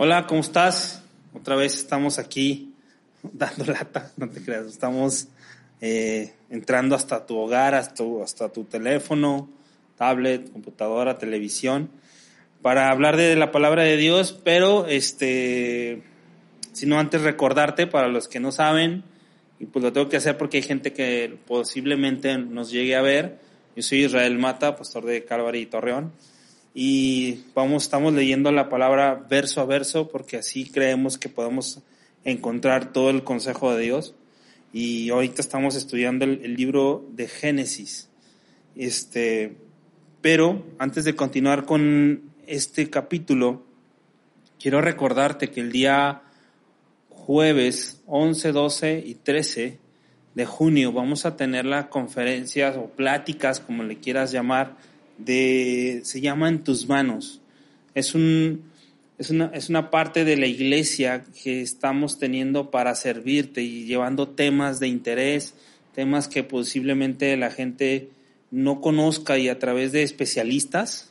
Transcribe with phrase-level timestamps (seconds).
[0.00, 1.02] Hola, ¿cómo estás?
[1.34, 2.72] Otra vez estamos aquí
[3.32, 4.66] dando lata, no te creas.
[4.66, 5.26] Estamos
[5.80, 9.50] eh, entrando hasta tu hogar, hasta tu, hasta tu teléfono,
[9.96, 11.90] tablet, computadora, televisión,
[12.62, 16.04] para hablar de la palabra de Dios, pero este,
[16.72, 19.02] sino antes recordarte para los que no saben,
[19.58, 23.40] y pues lo tengo que hacer porque hay gente que posiblemente nos llegue a ver.
[23.74, 26.12] Yo soy Israel Mata, pastor de Calvary y Torreón,
[26.80, 31.82] y vamos, estamos leyendo la palabra verso a verso porque así creemos que podemos
[32.22, 34.14] encontrar todo el consejo de Dios.
[34.72, 38.08] Y ahorita estamos estudiando el, libro de Génesis.
[38.76, 39.56] Este,
[40.20, 43.64] pero antes de continuar con este capítulo,
[44.60, 46.22] quiero recordarte que el día
[47.08, 49.80] jueves 11, 12 y 13
[50.36, 54.76] de junio vamos a tener las conferencias o pláticas, como le quieras llamar,
[55.18, 57.40] de, se llama En tus manos.
[57.94, 58.62] Es, un,
[59.18, 64.28] es, una, es una parte de la iglesia que estamos teniendo para servirte y llevando
[64.28, 65.54] temas de interés,
[65.94, 68.10] temas que posiblemente la gente
[68.50, 71.10] no conozca y a través de especialistas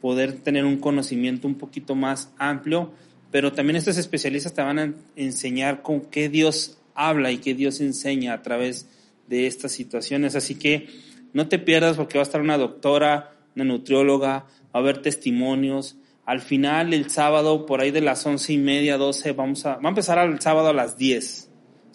[0.00, 2.92] poder tener un conocimiento un poquito más amplio,
[3.30, 7.80] pero también estos especialistas te van a enseñar con qué Dios habla y qué Dios
[7.80, 8.86] enseña a través
[9.28, 10.36] de estas situaciones.
[10.36, 10.88] Así que
[11.34, 15.96] no te pierdas porque va a estar una doctora, una nutrióloga, va a haber testimonios.
[16.24, 19.84] Al final, el sábado, por ahí de las once y media, doce, vamos a, va
[19.84, 21.50] a empezar el sábado a las diez.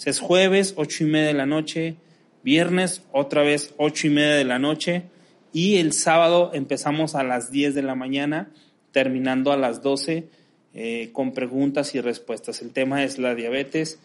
[0.05, 1.95] Es jueves, ocho y media de la noche,
[2.43, 5.03] viernes, otra vez ocho y media de la noche,
[5.51, 8.51] y el sábado empezamos a las diez de la mañana,
[8.91, 10.29] terminando a las doce,
[10.73, 12.61] eh, con preguntas y respuestas.
[12.61, 13.99] El tema es la diabetes,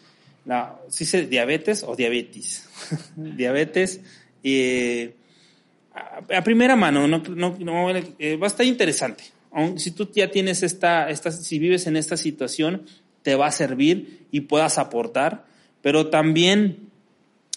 [0.45, 2.67] la, ¿sí se diabetes o diabetes?
[3.15, 4.01] diabetes,
[4.43, 5.15] eh,
[5.95, 7.89] a, primera mano, no, no,
[8.19, 9.23] eh, va a estar interesante.
[9.77, 12.85] Si tú ya tienes esta, esta, si vives en esta situación,
[13.21, 15.45] te va a servir y puedas aportar,
[15.81, 16.89] pero también,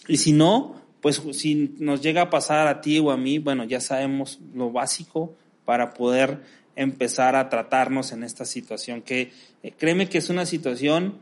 [0.07, 3.65] y si no, pues si nos llega a pasar a ti o a mí, bueno,
[3.65, 5.35] ya sabemos lo básico
[5.65, 6.39] para poder
[6.77, 9.33] empezar a tratarnos en esta situación, que
[9.63, 11.15] eh, créeme que es una situación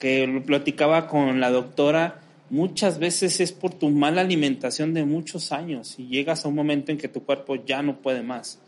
[0.00, 5.52] que lo platicaba con la doctora, muchas veces es por tu mala alimentación de muchos
[5.52, 8.58] años y llegas a un momento en que tu cuerpo ya no puede más.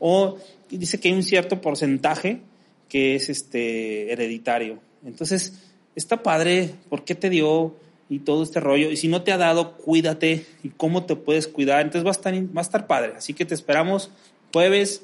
[0.00, 0.38] O
[0.70, 2.40] dice que hay un cierto porcentaje
[2.88, 4.78] que es este hereditario.
[5.04, 5.54] Entonces,
[5.94, 7.76] está padre, ¿por qué te dio?
[8.08, 8.90] Y todo este rollo.
[8.90, 11.80] Y si no te ha dado, cuídate y cómo te puedes cuidar.
[11.80, 13.14] Entonces va a estar, va a estar padre.
[13.16, 14.10] Así que te esperamos
[14.52, 15.02] jueves,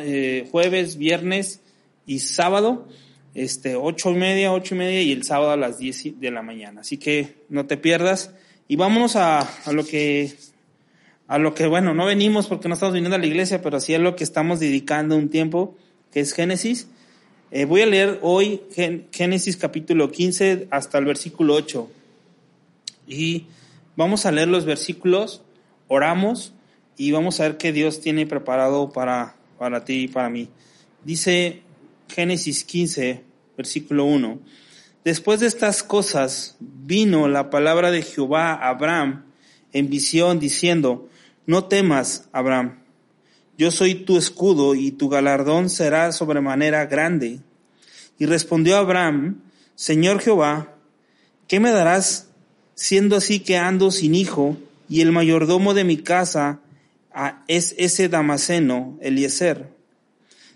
[0.00, 1.60] eh, jueves, viernes
[2.06, 2.86] y sábado
[3.34, 6.42] este, ocho y media, ocho y media y el sábado a las diez de la
[6.42, 6.82] mañana.
[6.82, 8.34] Así que no te pierdas.
[8.68, 10.32] Y vámonos a, a lo que,
[11.26, 13.94] a lo que, bueno, no venimos porque no estamos viniendo a la iglesia, pero sí
[13.94, 15.76] a lo que estamos dedicando un tiempo,
[16.12, 16.88] que es Génesis.
[17.50, 18.62] Eh, voy a leer hoy
[19.12, 21.90] Génesis capítulo 15 hasta el versículo 8.
[23.06, 23.46] Y
[23.96, 25.42] vamos a leer los versículos,
[25.88, 26.54] oramos
[26.96, 30.48] y vamos a ver qué Dios tiene preparado para, para ti y para mí.
[31.04, 31.62] Dice
[32.14, 33.24] Génesis 15,
[33.56, 34.38] versículo 1.
[35.04, 39.24] Después de estas cosas vino la palabra de Jehová a Abraham
[39.72, 41.08] en visión diciendo,
[41.46, 42.78] no temas, Abraham,
[43.58, 47.40] yo soy tu escudo y tu galardón será sobremanera grande.
[48.16, 49.40] Y respondió Abraham,
[49.74, 50.72] Señor Jehová,
[51.48, 52.28] ¿qué me darás
[52.76, 54.56] siendo así que ando sin hijo
[54.88, 56.60] y el mayordomo de mi casa
[57.48, 59.73] es ese Damaseno, Eliezer?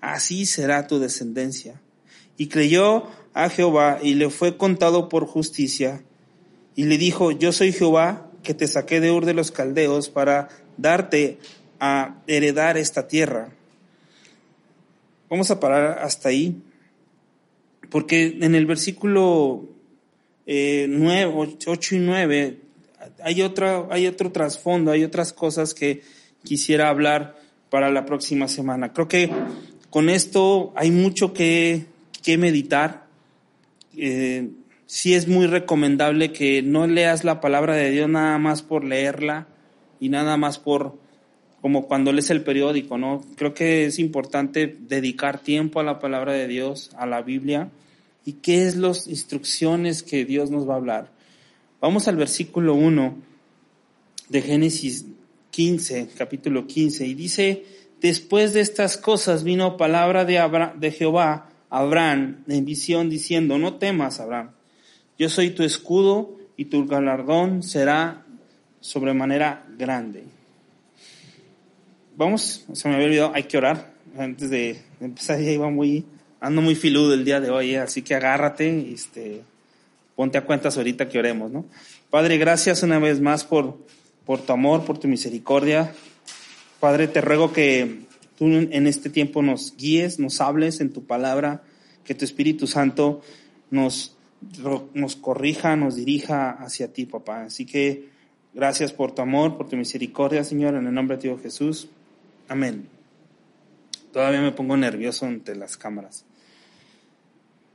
[0.00, 1.80] así será tu descendencia.
[2.36, 6.02] Y creyó a Jehová y le fue contado por justicia.
[6.76, 10.48] Y le dijo, yo soy Jehová que te saqué de Ur de los Caldeos para
[10.76, 11.38] darte
[11.80, 13.50] a heredar esta tierra.
[15.28, 16.62] Vamos a parar hasta ahí.
[17.90, 19.64] porque en el versículo
[20.46, 22.58] eh, 9, 8 y 9
[23.22, 26.02] hay, otro, hay otro trasfondo, hay otras cosas que
[26.44, 27.36] quisiera hablar
[27.70, 28.92] para la próxima semana.
[28.92, 29.30] Creo que
[29.90, 31.86] con esto hay mucho que,
[32.22, 33.06] que meditar.
[33.96, 34.50] Eh,
[34.86, 39.48] sí es muy recomendable que no leas la palabra de Dios nada más por leerla
[40.00, 40.96] y nada más por
[41.60, 43.24] como cuando lees el periódico, ¿no?
[43.36, 47.70] Creo que es importante dedicar tiempo a la palabra de Dios, a la Biblia,
[48.24, 51.12] y qué es las instrucciones que Dios nos va a hablar.
[51.80, 53.16] Vamos al versículo 1
[54.28, 55.06] de Génesis
[55.50, 57.64] 15, capítulo 15, y dice,
[58.00, 60.40] después de estas cosas vino palabra de,
[60.76, 64.50] de Jehová a Abraham en visión diciendo, no temas, Abraham,
[65.18, 68.24] yo soy tu escudo y tu galardón será
[68.80, 70.24] sobremanera grande.
[72.16, 73.92] Vamos, se me había olvidado, hay que orar.
[74.16, 76.04] Antes de empezar ya iba muy,
[76.40, 77.78] ando muy filudo el día de hoy, ¿eh?
[77.78, 79.42] así que agárrate, este,
[80.16, 81.64] ponte a cuentas ahorita que oremos, ¿no?
[82.10, 83.78] Padre, gracias una vez más por,
[84.24, 85.92] por tu amor, por tu misericordia.
[86.80, 88.02] Padre, te ruego que
[88.36, 91.62] tú en este tiempo nos guíes, nos hables en tu palabra,
[92.04, 93.20] que tu Espíritu Santo
[93.70, 94.16] nos,
[94.94, 97.42] nos corrija, nos dirija hacia ti, papá.
[97.42, 98.08] Así que
[98.54, 101.88] gracias por tu amor, por tu misericordia, Señor, en el nombre de Dios Jesús.
[102.48, 102.88] Amén.
[104.12, 106.24] Todavía me pongo nervioso ante las cámaras.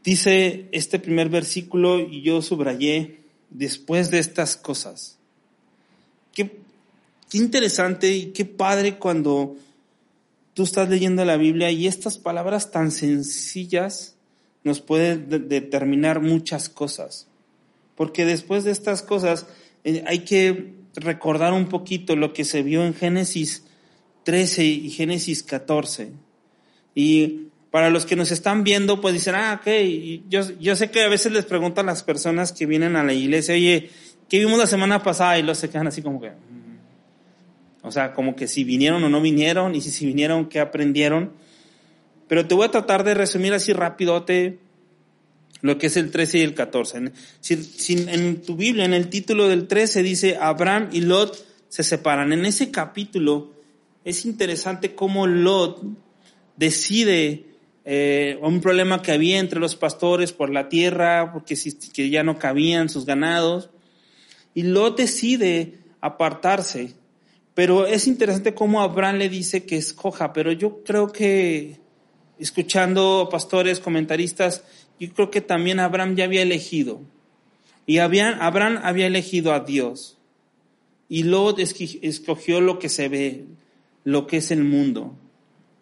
[0.04, 5.20] Dice este primer versículo y yo subrayé, después de estas cosas.
[7.34, 9.56] Qué, interesante y qué padre cuando
[10.54, 14.16] tú estás leyendo la Biblia y estas palabras tan sencillas
[14.64, 17.28] nos pueden determinar muchas cosas.
[17.96, 19.48] Porque después de estas cosas
[19.84, 23.64] eh, hay que recordar un poquito lo que se vio en Génesis
[24.24, 26.12] 13 y Génesis 14.
[26.94, 29.68] Y para los que nos están viendo, pues dicen, ah, ok,
[30.30, 33.56] yo, yo sé que a veces les preguntan las personas que vienen a la iglesia,
[33.56, 33.90] oye,
[34.34, 35.38] ¿Qué vimos la semana pasada?
[35.38, 36.32] Y los se quedan así como que...
[37.84, 37.88] Mm".
[37.88, 41.34] O sea, como que si vinieron o no vinieron, y si, si vinieron, ¿qué aprendieron?
[42.28, 44.58] Pero te voy a tratar de resumir así rapidote
[45.62, 47.12] lo que es el 13 y el 14.
[47.40, 52.34] Si, en tu Biblia, en el título del 13 dice, Abraham y Lot se separan.
[52.34, 53.54] En ese capítulo
[54.04, 55.82] es interesante cómo Lot
[56.58, 57.46] decide
[57.86, 61.56] eh, un problema que había entre los pastores por la tierra, porque
[61.94, 63.70] que ya no cabían sus ganados.
[64.54, 66.94] Y Lot decide apartarse.
[67.54, 71.80] Pero es interesante cómo Abraham le dice que escoja, pero yo creo que,
[72.40, 74.64] escuchando pastores, comentaristas,
[75.00, 77.02] yo creo que también Abraham ya había elegido.
[77.86, 80.18] Y Abraham había elegido a Dios.
[81.10, 83.46] Y Lot escogió lo que se ve,
[84.04, 85.16] lo que es el mundo.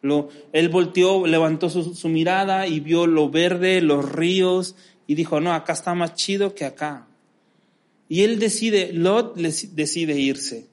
[0.02, 4.76] Lo, él volteó, levantó su, su mirada y vio lo verde, los ríos,
[5.08, 7.08] y dijo, no, acá está más chido que acá.
[8.10, 10.71] Y él decide, Lot decide irse.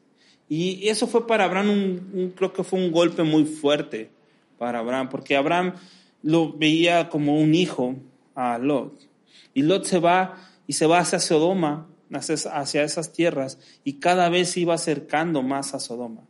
[0.48, 4.10] Y eso fue para Abraham, un, creo que fue un golpe muy fuerte
[4.58, 5.74] para Abraham, porque Abraham
[6.22, 7.96] lo veía como un hijo
[8.34, 9.08] a Lot.
[9.54, 10.36] Y Lot se va
[10.66, 15.74] y se va hacia Sodoma, hacia esas tierras, y cada vez se iba acercando más
[15.74, 16.22] a Sodoma.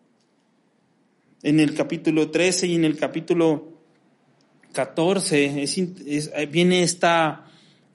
[1.42, 3.72] En el capítulo 13 y en el capítulo
[4.72, 5.64] 14
[6.50, 7.48] viene esta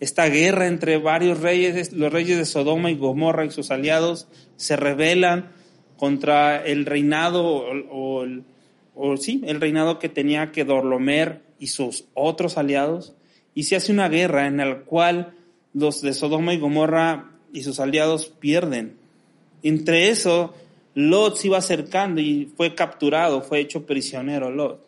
[0.04, 4.76] esta guerra entre varios reyes, los reyes de Sodoma y Gomorra y sus aliados se
[4.76, 5.54] rebelan
[5.98, 13.14] contra el reinado o, sí, el reinado que tenía que Dorlomer y sus otros aliados
[13.56, 15.34] y se hace una guerra en la cual
[15.74, 18.98] los de Sodoma y Gomorra y sus aliados pierden.
[19.62, 20.54] Entre eso,
[20.96, 24.86] Lot se iba acercando y fue capturado, fue hecho prisionero Lot.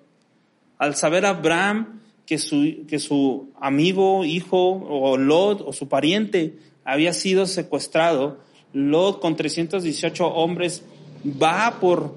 [0.78, 7.14] Al saber Abraham que su, que su amigo, hijo o Lot o su pariente había
[7.14, 8.40] sido secuestrado,
[8.74, 10.84] Lot con 318 hombres
[11.24, 12.16] va por,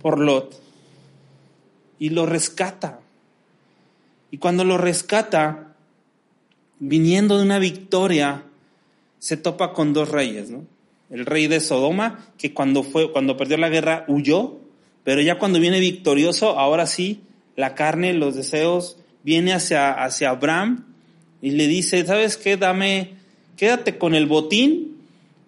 [0.00, 0.60] por Lot
[1.98, 3.00] y lo rescata.
[4.30, 5.74] Y cuando lo rescata,
[6.80, 8.42] viniendo de una victoria,
[9.18, 10.50] se topa con dos reyes.
[11.10, 14.58] El rey de Sodoma, que cuando fue, cuando perdió la guerra huyó,
[15.04, 17.20] pero ya cuando viene victorioso, ahora sí,
[17.54, 20.86] la carne, los deseos, viene hacia, hacia Abraham
[21.40, 22.56] y le dice, ¿sabes qué?
[22.56, 23.14] Dame,
[23.56, 24.91] quédate con el botín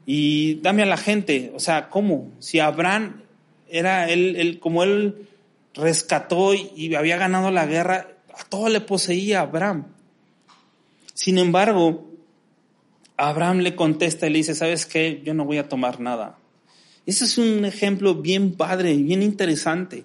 [0.07, 1.53] y dame a la gente.
[1.55, 2.31] O sea, ¿cómo?
[2.39, 3.23] Si Abraham
[3.69, 5.29] era él, como él
[5.75, 9.87] rescató y había ganado la guerra, a todo le poseía Abraham.
[11.15, 12.11] Sin embargo,
[13.17, 15.23] Abraham le contesta y le dice, ¿sabes qué?
[15.25, 16.39] Yo no voy a tomar nada.
[17.07, 20.05] Ese es un ejemplo bien padre, bien interesante.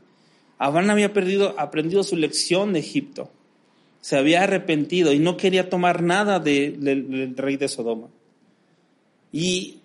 [0.57, 3.31] Abraham había perdido, aprendido su lección de Egipto.
[4.01, 8.07] se había arrepentido y no quería tomar nada del rey de Sodoma.
[9.31, 9.78] Y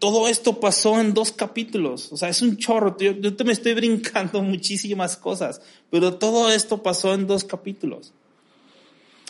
[0.00, 3.52] todo esto pasó en dos capítulos, o sea, es un chorro, yo, yo te me
[3.52, 8.12] estoy brincando muchísimas cosas, pero todo esto pasó en dos capítulos.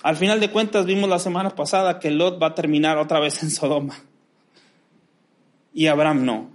[0.03, 3.43] Al final de cuentas vimos la semana pasada que Lot va a terminar otra vez
[3.43, 4.03] en Sodoma.
[5.75, 6.51] Y Abraham no.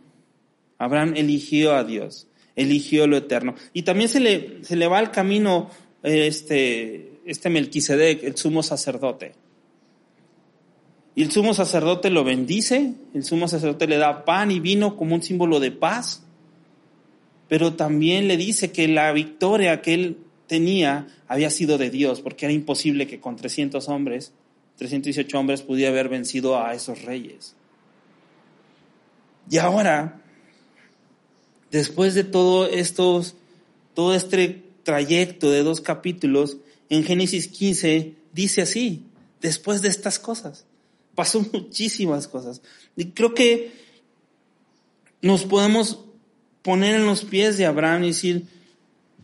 [0.80, 3.54] Abraham eligió a Dios, eligió lo eterno.
[3.72, 5.70] Y también se le, se le va al camino
[6.02, 9.34] este, este Melquisedec, el sumo sacerdote.
[11.16, 15.16] Y el sumo sacerdote lo bendice, el sumo sacerdote le da pan y vino como
[15.16, 16.24] un símbolo de paz,
[17.48, 20.18] pero también le dice que la victoria que él
[20.48, 24.34] tenía había sido de Dios, porque era imposible que con 300 hombres,
[24.78, 27.56] 318 hombres, pudiera haber vencido a esos reyes.
[29.50, 30.22] Y ahora,
[31.72, 33.36] después de todo estos,
[33.94, 36.58] todo este trayecto de dos capítulos,
[36.90, 39.06] en Génesis 15 dice así,
[39.42, 40.66] después de estas cosas,
[41.16, 42.62] pasó muchísimas cosas.
[42.96, 43.72] Y creo que
[45.22, 46.06] nos podemos
[46.62, 48.46] poner en los pies de Abraham y decir,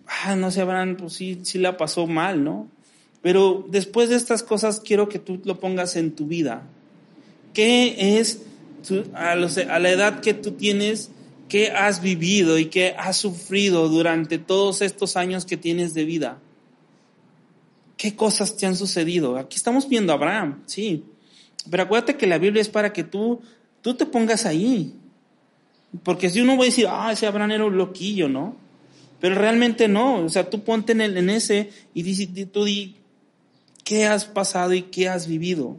[0.08, 2.68] ah, no sé, Abraham, pues sí, sí la pasó mal, ¿no?
[3.22, 6.64] Pero después de estas cosas quiero que tú lo pongas en tu vida.
[7.54, 8.42] ¿Qué es
[9.14, 11.12] a, la edad que tú tienes,
[11.50, 16.40] qué has vivido y qué has sufrido durante todos estos años que tienes de vida?
[17.98, 19.38] ¿Qué cosas te han sucedido?
[19.38, 21.04] Aquí estamos viendo a Abraham, sí.
[21.70, 23.41] Pero acuérdate que la Biblia es para que tú,
[23.82, 24.96] tú te pongas ahí.
[26.03, 28.56] Porque si uno va a decir, ah, ese Abraham era un loquillo, ¿no?
[29.20, 30.24] Pero realmente no.
[30.25, 32.96] O sea, tú ponte en, el, en ese y di, tú di
[33.84, 35.77] qué has pasado y qué has vivido.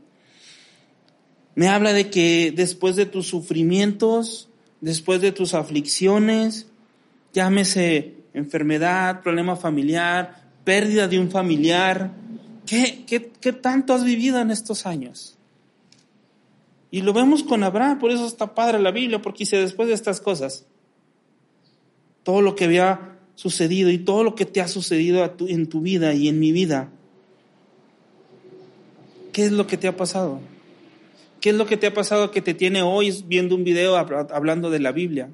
[1.55, 4.49] Me habla de que después de tus sufrimientos,
[4.81, 6.67] después de tus aflicciones,
[7.33, 12.13] llámese enfermedad, problema familiar, pérdida de un familiar,
[12.67, 15.37] ¿qué, qué, qué tanto has vivido en estos años?
[16.93, 19.95] Y lo vemos con Abraham, por eso está padre la Biblia, porque dice después de
[19.95, 20.67] estas cosas,
[22.23, 26.13] todo lo que había sucedido y todo lo que te ha sucedido en tu vida
[26.13, 26.91] y en mi vida,
[29.33, 30.39] ¿qué es lo que te ha pasado?
[31.41, 34.69] ¿Qué es lo que te ha pasado que te tiene hoy viendo un video hablando
[34.69, 35.31] de la Biblia?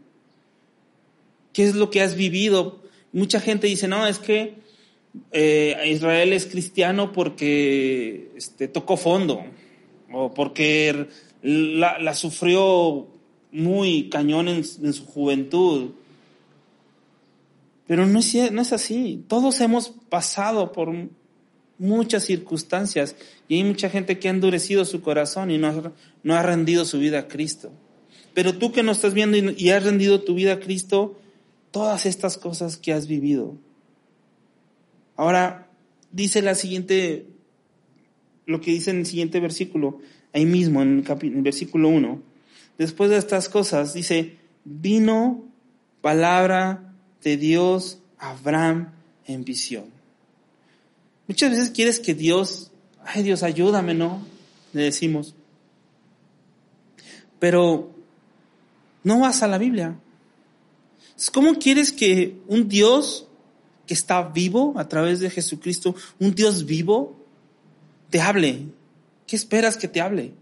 [1.53, 2.79] ¿Qué es lo que has vivido?
[3.12, 4.55] Mucha gente dice, no, es que
[5.33, 9.45] eh, Israel es cristiano porque este, tocó fondo
[10.12, 11.09] o porque
[11.42, 13.09] la, sufrió
[13.52, 15.90] muy cañón en, su juventud.
[17.87, 19.25] Pero no es, así.
[19.28, 20.92] Todos hemos pasado por
[21.78, 23.16] muchas circunstancias
[23.49, 25.92] y hay mucha gente que ha endurecido su corazón y no ha,
[26.23, 27.71] no ha rendido su vida a Cristo.
[28.35, 31.18] Pero tú que no estás viendo y has rendido tu vida a Cristo,
[31.71, 33.57] todas estas cosas que has vivido.
[35.16, 35.68] Ahora,
[36.12, 37.26] dice la siguiente,
[38.47, 40.00] lo que dice en el siguiente versículo,
[40.33, 42.23] ahí mismo, en el, versículo 1.
[42.79, 45.45] Después de estas cosas, dice, vino
[46.01, 48.93] palabra de Dios a Abraham
[49.27, 49.87] en visión.
[51.27, 52.71] Muchas veces quieres que Dios,
[53.05, 54.25] ay Dios, ayúdame, ¿no?
[54.73, 55.35] Le decimos.
[57.39, 57.95] Pero
[59.05, 59.99] no vas a la Biblia.
[61.33, 63.27] ¿Cómo quieres que un Dios
[63.87, 67.17] que está vivo a través de Jesucristo, un Dios vivo,
[68.11, 68.69] te hable?
[69.29, 70.35] ¿Qué esperas que te hable?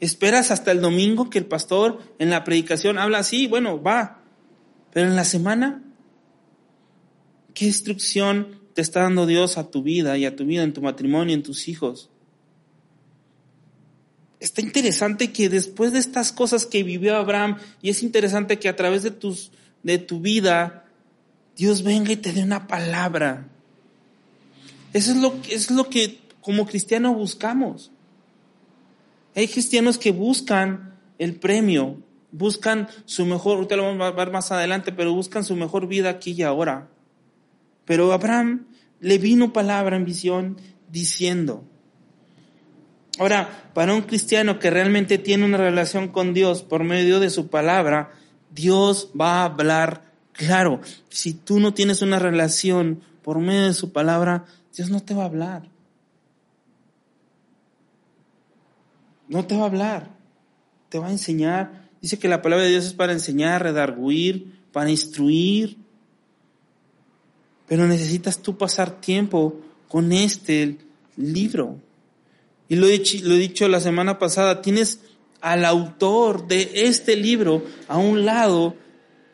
[0.00, 3.46] ¿Esperas hasta el domingo que el pastor en la predicación habla así?
[3.46, 4.22] Bueno, va.
[4.92, 5.84] Pero en la semana,
[7.54, 10.80] ¿qué instrucción te está dando Dios a tu vida y a tu vida, en tu
[10.80, 12.10] matrimonio, en tus hijos.
[14.38, 18.76] Está interesante que después de estas cosas que vivió Abraham, y es interesante que a
[18.76, 19.50] través de, tus,
[19.82, 20.84] de tu vida,
[21.56, 23.48] Dios venga y te dé una palabra.
[24.92, 27.90] Eso es lo, es lo que como cristiano buscamos.
[29.38, 32.02] Hay cristianos que buscan el premio,
[32.32, 36.10] buscan su mejor, ahorita lo vamos a ver más adelante, pero buscan su mejor vida
[36.10, 36.88] aquí y ahora.
[37.84, 38.66] Pero Abraham
[38.98, 40.56] le vino palabra en visión
[40.90, 41.62] diciendo.
[43.20, 47.46] Ahora, para un cristiano que realmente tiene una relación con Dios por medio de su
[47.46, 48.10] palabra,
[48.52, 50.02] Dios va a hablar
[50.32, 50.80] claro.
[51.10, 55.22] Si tú no tienes una relación por medio de su palabra, Dios no te va
[55.22, 55.77] a hablar.
[59.28, 60.16] No te va a hablar.
[60.88, 61.88] Te va a enseñar.
[62.00, 65.78] Dice que la palabra de Dios es para enseñar, redarguir, para instruir,
[67.66, 70.78] pero necesitas tú pasar tiempo con este
[71.16, 71.78] libro.
[72.68, 75.00] Y lo he, dicho, lo he dicho la semana pasada, tienes
[75.40, 78.76] al autor de este libro a un lado,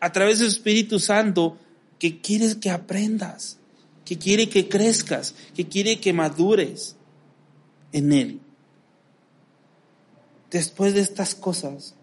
[0.00, 1.56] a través del Espíritu Santo,
[1.98, 3.58] que quieres que aprendas.
[4.04, 6.96] que quiere que crezcas, que quiere que madures
[7.92, 8.40] en Él.
[10.54, 11.96] Después de estas cosas,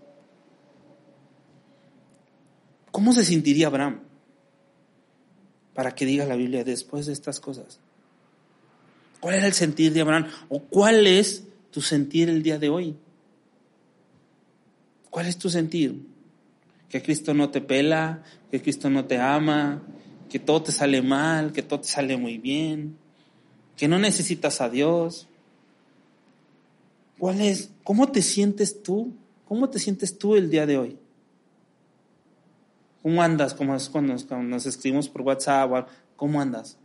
[2.92, 4.02] ¿cómo se sentiría Abraham?
[5.74, 7.80] Para que diga la Biblia, después de estas cosas.
[9.22, 10.28] ¿Cuál era el sentir de Abraham?
[10.50, 12.98] ¿O cuál es tu sentir el día de hoy?
[15.10, 16.06] ¿Cuál es tu sentir?
[16.90, 19.82] Que Cristo no te pela, que Cristo no te ama,
[20.30, 22.98] que todo te sale mal, que todo te sale muy bien,
[23.78, 25.30] que no necesitas a Dios.
[27.22, 27.70] ¿Cuál es?
[27.84, 29.14] ¿Cómo te sientes tú?
[29.48, 30.98] ¿Cómo te sientes tú el día de hoy?
[33.04, 33.54] ¿Cómo andas?
[33.54, 36.80] Como es cuando nos escribimos por WhatsApp, ¿cómo andas?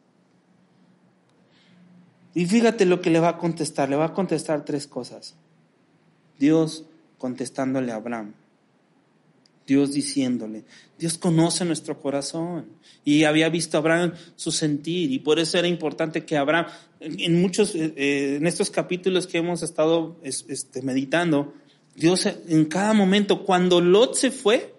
[2.34, 3.88] Y fíjate lo que le va a contestar.
[3.88, 5.36] Le va a contestar tres cosas.
[6.38, 6.84] Dios
[7.16, 8.34] contestándole a Abraham.
[9.66, 10.64] Dios diciéndole,
[10.98, 12.66] Dios conoce nuestro corazón
[13.04, 16.66] y había visto a Abraham su sentir y por eso era importante que Abraham,
[17.00, 21.52] en muchos, eh, eh, en estos capítulos que hemos estado este, meditando,
[21.96, 24.74] Dios en cada momento, cuando Lot se fue,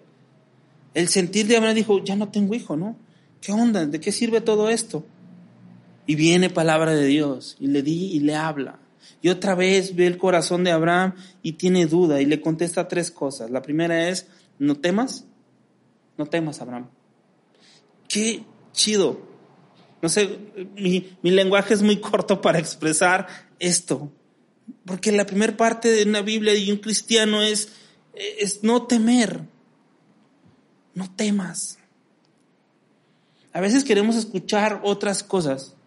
[0.94, 2.96] el sentir de Abraham dijo, ya no tengo hijo, ¿no?
[3.42, 3.86] ¿Qué onda?
[3.86, 5.06] ¿De qué sirve todo esto?
[6.06, 8.80] Y viene palabra de Dios y le di y le habla.
[9.22, 13.12] Y otra vez ve el corazón de Abraham y tiene duda y le contesta tres
[13.12, 13.50] cosas.
[13.52, 14.28] La primera es,
[14.60, 15.26] no temas,
[16.18, 16.90] no temas, Abraham.
[18.08, 19.22] Qué chido.
[20.02, 20.38] No sé,
[20.76, 23.28] mi, lenguaje es muy corto para expresar
[23.60, 24.12] esto.
[24.86, 27.70] Porque la primera parte de una Biblia y un cristiano es,
[28.14, 29.42] es no temer.
[30.94, 31.80] No temas.
[33.54, 35.78] A veces queremos escuchar otras cosas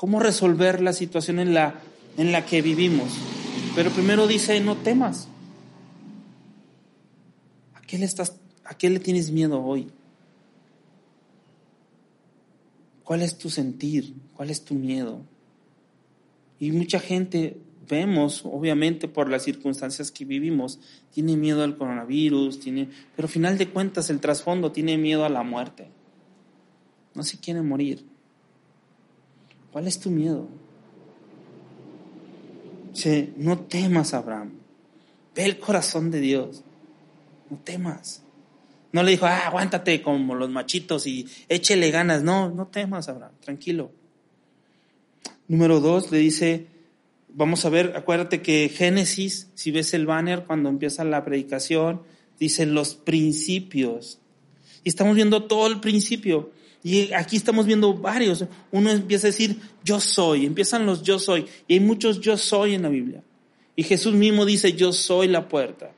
[0.00, 1.74] cómo resolver la situación en la,
[2.16, 3.12] en la que vivimos.
[3.74, 5.28] Pero primero dice, no temas.
[7.90, 8.08] ¿A qué le,
[8.66, 9.88] ¿A qué le tienes miedo hoy?
[13.02, 14.14] ¿Cuál es tu sentir?
[14.36, 15.22] ¿Cuál es tu miedo?
[16.60, 17.56] Y mucha gente,
[17.88, 20.78] vemos, obviamente por las circunstancias que vivimos,
[21.12, 25.28] tiene miedo al coronavirus, tiene, pero al final de cuentas el trasfondo tiene miedo a
[25.28, 25.88] la muerte.
[27.16, 28.06] No se quiere morir.
[29.72, 30.46] ¿Cuál es tu miedo?
[33.36, 34.52] No temas, Abraham.
[35.34, 36.62] Ve el corazón de Dios.
[37.50, 38.22] No temas.
[38.92, 42.22] No le dijo, ah, aguántate como los machitos y échele ganas.
[42.22, 43.32] No, no temas, Abraham.
[43.40, 43.92] Tranquilo.
[45.48, 46.66] Número dos, le dice,
[47.28, 52.02] vamos a ver, acuérdate que Génesis, si ves el banner cuando empieza la predicación,
[52.38, 54.18] dice los principios.
[54.82, 56.50] Y estamos viendo todo el principio.
[56.82, 58.44] Y aquí estamos viendo varios.
[58.72, 61.46] Uno empieza a decir, yo soy, empiezan los yo soy.
[61.68, 63.22] Y hay muchos yo soy en la Biblia.
[63.76, 65.92] Y Jesús mismo dice, yo soy la puerta.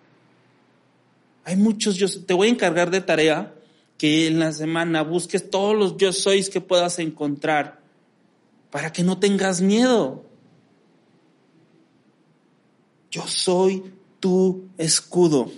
[1.45, 3.55] Hay muchos yo Te voy a encargar de tarea
[3.99, 7.81] que en la semana busques todos los yo sois que puedas encontrar
[8.71, 10.25] para que no tengas miedo.
[13.11, 13.85] Yo soy
[14.19, 15.53] tu escudo.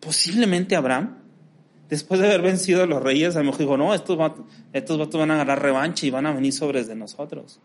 [0.00, 1.24] Posiblemente Abraham
[1.88, 4.98] después de haber vencido a los reyes, a lo mejor dijo, no, estos vatos, estos
[5.12, 7.60] van a agarrar revancha y van a venir sobre de nosotros.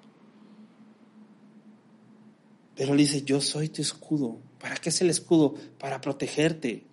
[2.79, 4.37] Pero él dice, yo soy tu escudo.
[4.57, 5.53] ¿Para qué es el escudo?
[5.79, 6.85] Para protegerte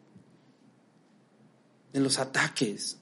[1.92, 2.96] de los ataques.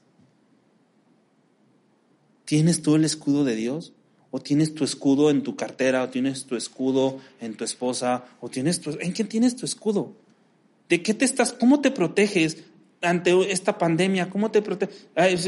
[2.45, 3.93] ¿Tienes tú el escudo de Dios?
[4.29, 6.03] ¿O tienes tu escudo en tu cartera?
[6.03, 8.25] ¿O tienes tu escudo en tu esposa?
[8.39, 8.91] ¿O tienes tu...
[8.99, 10.13] ¿En quién tienes tu escudo?
[10.87, 12.65] ¿De qué te estás, cómo te proteges
[13.01, 14.29] ante esta pandemia?
[14.29, 15.07] ¿Cómo te proteges?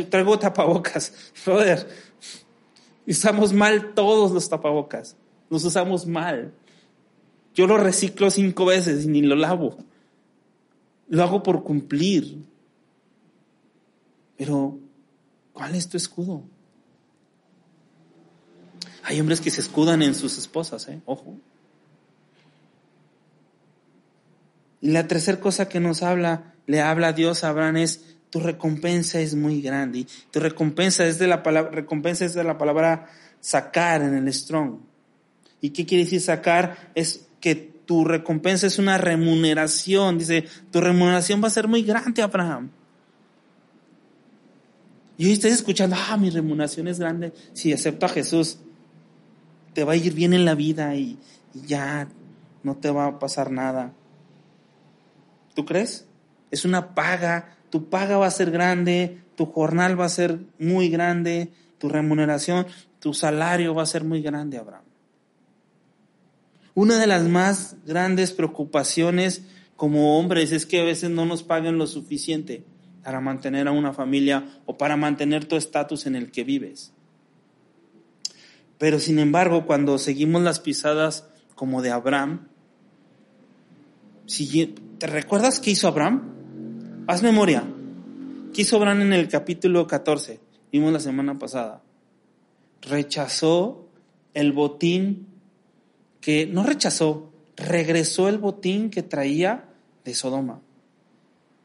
[0.09, 1.13] Traigo tapabocas.
[1.45, 1.87] Joder,
[3.05, 5.15] usamos mal todos los tapabocas.
[5.51, 6.51] Los usamos mal.
[7.57, 9.75] Yo lo reciclo cinco veces y ni lo lavo.
[11.09, 12.45] Lo hago por cumplir.
[14.37, 14.77] Pero,
[15.53, 16.43] ¿cuál es tu escudo?
[19.01, 21.01] Hay hombres que se escudan en sus esposas, ¿eh?
[21.05, 21.35] Ojo.
[24.79, 28.39] Y la tercera cosa que nos habla le habla a Dios a Abraham es, tu
[28.39, 30.05] recompensa es muy grande.
[30.29, 34.77] tu recompensa es de la palabra, recompensa es de la palabra sacar en el strong.
[35.59, 36.91] ¿Y qué quiere decir sacar?
[36.93, 40.17] Es que tu recompensa es una remuneración.
[40.17, 42.69] Dice, tu remuneración va a ser muy grande, Abraham.
[45.17, 47.33] Y hoy estás escuchando, ah, mi remuneración es grande.
[47.53, 48.59] Si acepto a Jesús,
[49.73, 51.17] te va a ir bien en la vida y,
[51.53, 52.07] y ya
[52.63, 53.93] no te va a pasar nada.
[55.55, 56.07] ¿Tú crees?
[56.51, 60.89] es una paga, tu paga va a ser grande, tu jornal va a ser muy
[60.89, 62.67] grande, tu remuneración,
[62.99, 64.83] tu salario va a ser muy grande, Abraham.
[66.77, 69.41] Una de las más grandes preocupaciones
[69.75, 72.65] como hombres es que a veces no nos paguen lo suficiente
[73.03, 76.93] para mantener a una familia o para mantener tu estatus en el que vives.
[78.77, 82.47] Pero sin embargo, cuando seguimos las pisadas como de Abraham,
[84.99, 87.05] ¿te recuerdas qué hizo Abraham?
[87.07, 87.63] Haz memoria.
[88.53, 90.39] ¿Qué hizo Abraham en el capítulo 14?
[90.71, 91.81] Vimos la semana pasada.
[92.83, 93.89] Rechazó
[94.35, 95.36] el botín
[96.27, 99.63] que, no rechazó, regresó el botín que traía
[100.03, 100.59] de Sodoma.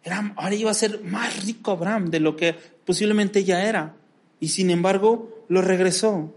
[0.05, 3.97] Era, ahora iba a ser más rico Abraham de lo que posiblemente ya era.
[4.39, 6.33] Y sin embargo, lo regresó.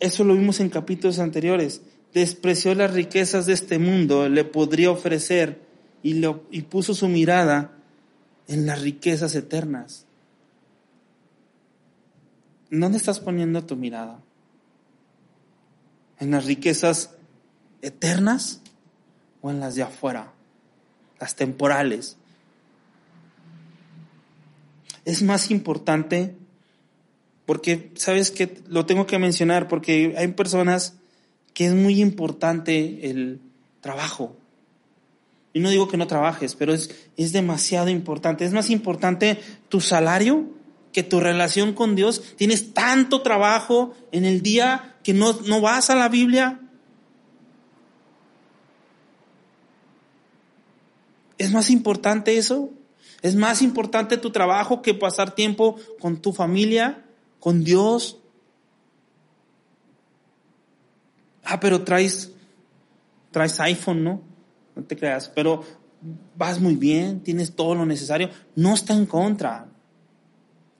[0.00, 1.82] Eso lo vimos en capítulos anteriores.
[2.14, 5.60] Despreció las riquezas de este mundo, le podría ofrecer
[6.02, 7.76] y, lo, y puso su mirada
[8.48, 10.06] en las riquezas eternas.
[12.80, 14.18] ¿Dónde estás poniendo tu mirada?
[16.18, 17.10] ¿En las riquezas
[17.82, 18.62] eternas
[19.42, 20.32] o en las de afuera?
[21.20, 22.16] Las temporales.
[25.04, 26.34] Es más importante
[27.44, 30.94] porque, ¿sabes que Lo tengo que mencionar porque hay personas
[31.52, 33.42] que es muy importante el
[33.82, 34.34] trabajo.
[35.52, 38.46] Y no digo que no trabajes, pero es, es demasiado importante.
[38.46, 40.61] Es más importante tu salario
[40.92, 42.22] que tu relación con Dios.
[42.36, 46.60] Tienes tanto trabajo en el día que no, no vas a la Biblia.
[51.38, 52.70] ¿Es más importante eso?
[53.22, 57.04] ¿Es más importante tu trabajo que pasar tiempo con tu familia?
[57.42, 58.20] con Dios.
[61.42, 62.30] Ah, pero traes,
[63.32, 64.22] traes iPhone, ¿no?
[64.76, 65.64] No te creas, pero
[66.36, 69.66] vas muy bien, tienes todo lo necesario, no está en contra.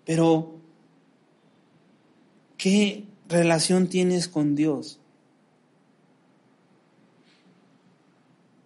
[0.05, 0.59] Pero,
[2.57, 4.99] ¿qué relación tienes con Dios?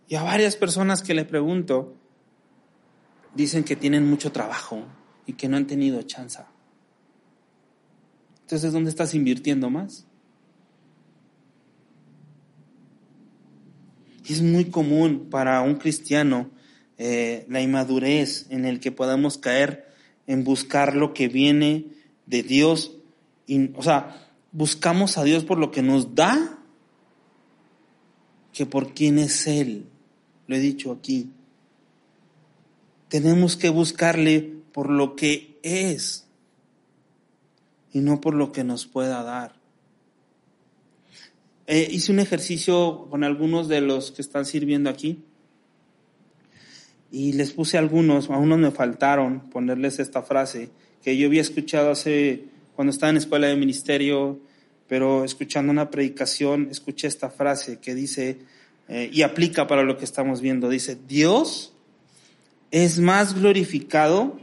[0.08, 1.94] Y a varias personas que le pregunto,
[3.34, 4.84] dicen que tienen mucho trabajo
[5.26, 6.40] y que no han tenido chance.
[8.42, 10.06] Entonces, ¿dónde estás invirtiendo más?
[14.28, 16.50] Es muy común para un cristiano
[16.98, 19.85] eh, la inmadurez en el que podamos caer
[20.26, 21.86] en buscar lo que viene
[22.26, 22.96] de Dios.
[23.46, 26.58] Y, o sea, buscamos a Dios por lo que nos da
[28.52, 29.86] que por quién es Él.
[30.46, 31.30] Lo he dicho aquí.
[33.08, 34.40] Tenemos que buscarle
[34.72, 36.26] por lo que es
[37.92, 39.54] y no por lo que nos pueda dar.
[41.66, 45.24] Eh, hice un ejercicio con algunos de los que están sirviendo aquí
[47.16, 50.68] y les puse algunos, a unos me faltaron ponerles esta frase
[51.02, 54.38] que yo había escuchado hace cuando estaba en escuela de ministerio,
[54.86, 58.36] pero escuchando una predicación escuché esta frase que dice
[58.90, 60.68] eh, y aplica para lo que estamos viendo.
[60.68, 61.72] Dice, Dios
[62.70, 64.38] es más glorificado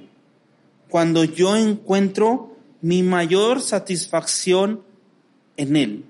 [0.89, 4.81] cuando yo encuentro mi mayor satisfacción
[5.57, 6.05] en Él.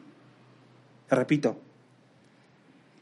[1.10, 1.60] repito,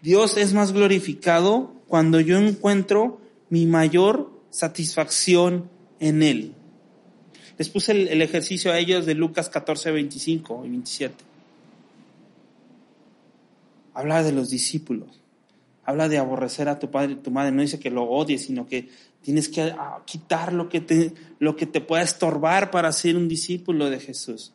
[0.02, 3.21] Dios es más glorificado cuando yo encuentro
[3.52, 6.56] mi mayor satisfacción en Él.
[7.60, 11.16] Les puse el, ejercicio a ellos de Lucas 14, 25 y 27.
[13.94, 15.22] Habla de los discípulos.
[15.84, 17.52] Habla de aborrecer a tu padre y tu madre.
[17.52, 18.90] No dice que lo odies, sino que
[19.22, 23.28] Tienes que ah, quitar lo que te, lo que te pueda estorbar para ser un
[23.28, 24.54] discípulo de Jesús.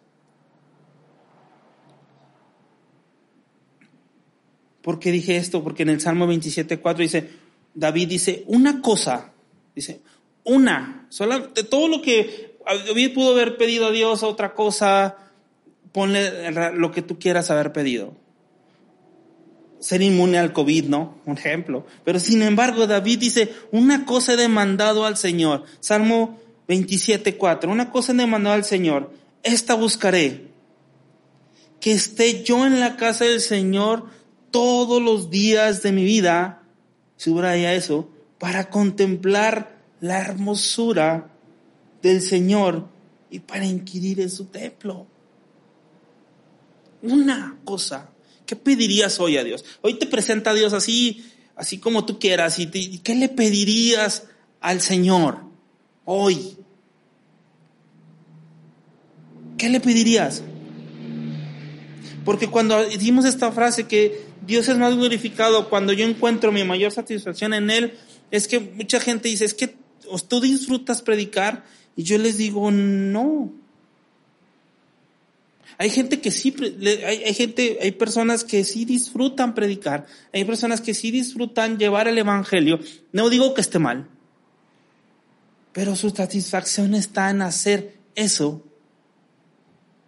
[4.83, 5.63] ¿Por qué dije esto?
[5.63, 7.31] Porque en el Salmo 27.4 dice,
[7.77, 9.33] David dice, una cosa,
[9.75, 10.01] dice,
[10.43, 15.17] una, sola, de todo lo que David pudo haber pedido a Dios, otra cosa,
[15.93, 18.15] ponle lo que tú quieras haber pedido
[19.79, 21.19] ser inmune al COVID, ¿no?
[21.27, 21.87] Un ejemplo.
[22.05, 25.65] Pero sin embargo, David dice, una cosa he demandado al Señor.
[25.81, 27.71] Salmo 27, 4.
[27.71, 29.12] Una cosa he demandado al Señor.
[29.43, 30.49] Esta buscaré.
[31.81, 34.07] Que esté yo en la casa del Señor
[34.51, 36.62] todos los días de mi vida.
[37.17, 38.09] Subraya eso.
[38.39, 41.31] Para contemplar la hermosura
[42.03, 42.89] del Señor
[43.31, 45.07] y para inquirir en su templo.
[47.03, 48.11] Una cosa
[48.47, 49.65] ¿Qué pedirías hoy a Dios?
[49.83, 51.25] Hoy te presenta a Dios así,
[51.57, 52.59] así como tú quieras.
[52.61, 54.25] ¿Y, qué le pedirías
[54.61, 55.41] al Señor
[56.05, 56.57] hoy?
[59.59, 60.45] ¿Qué le pedirías?
[62.25, 66.92] Porque cuando decimos esta frase que Dios es más glorificado cuando yo encuentro mi mayor
[66.92, 67.94] satisfacción en Él,
[68.31, 69.77] es que mucha gente dice, es que
[70.29, 73.53] tú disfrutas predicar y yo les digo, no,
[75.79, 76.55] hay gente que sí,
[77.05, 82.16] hay, gente, hay personas que sí disfrutan predicar, hay personas que sí disfrutan llevar el
[82.16, 82.81] evangelio.
[83.12, 84.09] No digo que esté mal,
[85.72, 88.62] pero su satisfacción está en hacer eso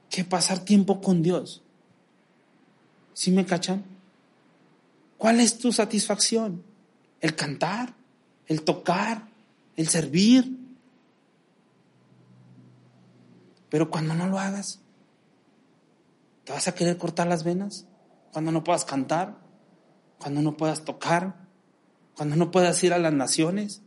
[0.08, 1.62] que pasar tiempo con Dios.
[3.12, 3.84] ¿Sí me cachan?
[5.18, 6.62] ¿Cuál es tu satisfacción?
[7.20, 7.94] ¿El cantar?
[8.46, 9.28] ¿El tocar?
[9.76, 10.56] ¿El servir?
[13.68, 14.80] Pero cuando no lo hagas,
[16.44, 17.86] ¿te vas a querer cortar las venas?
[18.32, 19.36] Cuando no puedas cantar,
[20.18, 21.34] cuando no puedas tocar,
[22.16, 23.82] cuando no puedas ir a las naciones.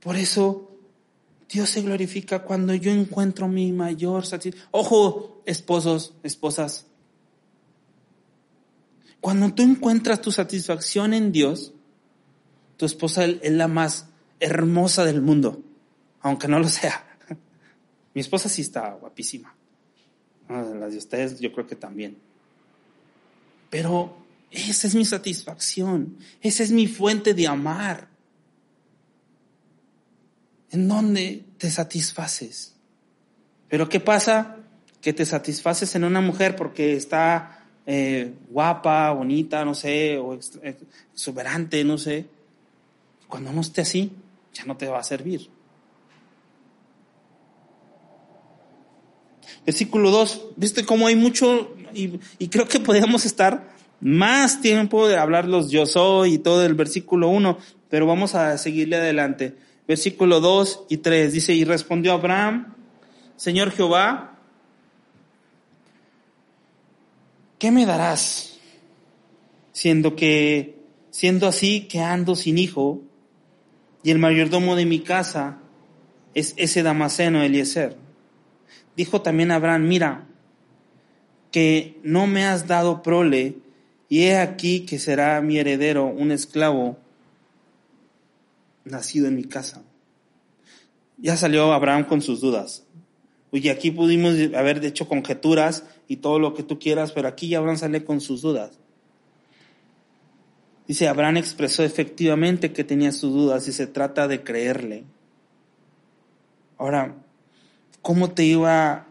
[0.00, 0.70] Por eso
[1.48, 4.68] Dios se glorifica cuando yo encuentro mi mayor satisfacción.
[4.72, 6.86] Ojo, esposos, esposas.
[9.26, 11.72] Cuando tú encuentras tu satisfacción en Dios,
[12.76, 14.06] tu esposa es la más
[14.38, 15.64] hermosa del mundo,
[16.20, 17.04] aunque no lo sea.
[18.14, 19.52] Mi esposa sí está guapísima.
[20.48, 22.16] Las de ustedes yo creo que también.
[23.68, 24.16] Pero
[24.52, 28.06] esa es mi satisfacción, esa es mi fuente de amar.
[30.70, 32.76] ¿En dónde te satisfaces?
[33.68, 34.58] Pero ¿qué pasa?
[35.00, 37.55] Que te satisfaces en una mujer porque está
[37.86, 42.26] eh, guapa, bonita, no sé, o exuberante, no sé.
[43.28, 44.12] Cuando no esté así,
[44.52, 45.48] ya no te va a servir.
[49.64, 51.74] Versículo 2, ¿viste cómo hay mucho?
[51.94, 56.64] Y, y creo que podríamos estar más tiempo de hablar los yo soy y todo
[56.64, 61.32] el versículo 1, pero vamos a seguirle adelante versículo 2 y 3.
[61.32, 62.74] Dice, y respondió Abraham,
[63.36, 64.35] Señor Jehová,
[67.58, 68.58] ¿qué me darás?
[69.72, 70.78] Siendo que,
[71.10, 73.02] siendo así que ando sin hijo,
[74.02, 75.58] y el mayordomo de mi casa
[76.34, 77.96] es ese Damaseno Eliezer.
[78.96, 80.26] Dijo también Abraham, mira,
[81.50, 83.56] que no me has dado prole,
[84.08, 86.98] y he aquí que será mi heredero un esclavo
[88.84, 89.82] nacido en mi casa.
[91.18, 92.85] Ya salió Abraham con sus dudas.
[93.52, 97.58] Oye, aquí pudimos haber hecho conjeturas y todo lo que tú quieras, pero aquí ya
[97.58, 98.78] Abraham sale con sus dudas.
[100.86, 105.04] Dice, Abraham expresó efectivamente que tenía sus dudas y se trata de creerle.
[106.78, 107.16] Ahora,
[108.02, 109.06] ¿cómo te iba,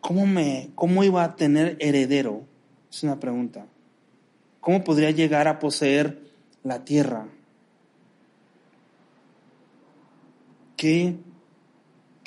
[0.00, 2.42] cómo me, cómo iba a tener heredero?
[2.90, 3.66] Es una pregunta.
[4.60, 6.18] ¿Cómo podría llegar a poseer
[6.62, 7.28] la tierra?
[10.76, 11.16] Qué,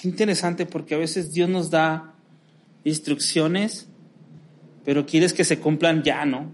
[0.01, 2.15] qué interesante porque a veces Dios nos da
[2.83, 3.87] instrucciones,
[4.83, 6.51] pero quieres que se cumplan ya, ¿no?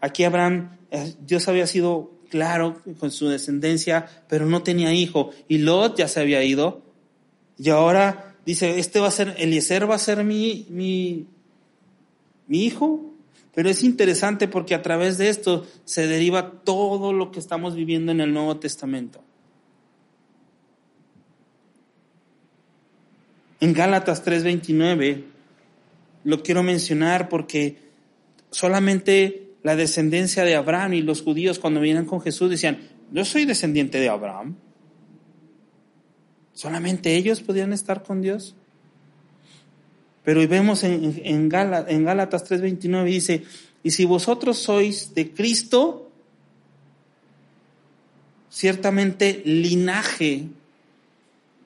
[0.00, 5.30] Aquí Abraham, eh, Dios había sido claro con su descendencia, pero no tenía hijo.
[5.46, 6.82] Y Lot ya se había ido.
[7.56, 11.26] Y ahora dice, este va a ser, Eliezer va a ser mi, mi,
[12.48, 13.14] mi hijo.
[13.54, 18.10] Pero es interesante porque a través de esto se deriva todo lo que estamos viviendo
[18.10, 19.22] en el Nuevo Testamento.
[23.62, 25.22] En Gálatas 3:29
[26.24, 27.78] lo quiero mencionar porque
[28.50, 32.80] solamente la descendencia de Abraham y los judíos cuando vienen con Jesús decían,
[33.12, 34.56] yo soy descendiente de Abraham.
[36.54, 38.56] Solamente ellos podían estar con Dios.
[40.24, 43.44] Pero vemos en, en Gálatas 3:29 dice,
[43.84, 46.10] y si vosotros sois de Cristo,
[48.50, 50.48] ciertamente linaje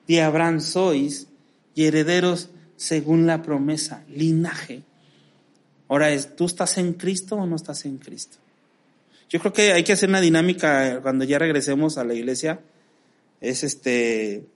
[0.07, 1.26] de Abraham sois
[1.77, 4.81] y herederos según la promesa, linaje.
[5.87, 8.39] Ahora es, ¿tú estás en Cristo o no estás en Cristo?
[9.29, 12.61] Yo creo que hay que hacer una dinámica cuando ya regresemos a la iglesia.
[13.41, 14.47] Es este,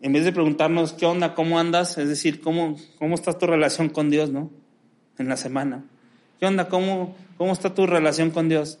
[0.00, 3.88] en vez de preguntarnos qué onda, cómo andas, es decir, cómo, cómo está tu relación
[3.88, 4.52] con Dios, ¿no?
[5.18, 5.82] En la semana.
[6.38, 6.68] ¿Qué onda?
[6.68, 8.78] ¿Cómo, cómo está tu relación con Dios?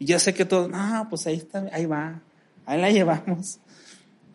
[0.00, 2.22] Y ya sé que todo, ah, pues ahí está, ahí va,
[2.64, 3.60] ahí la llevamos.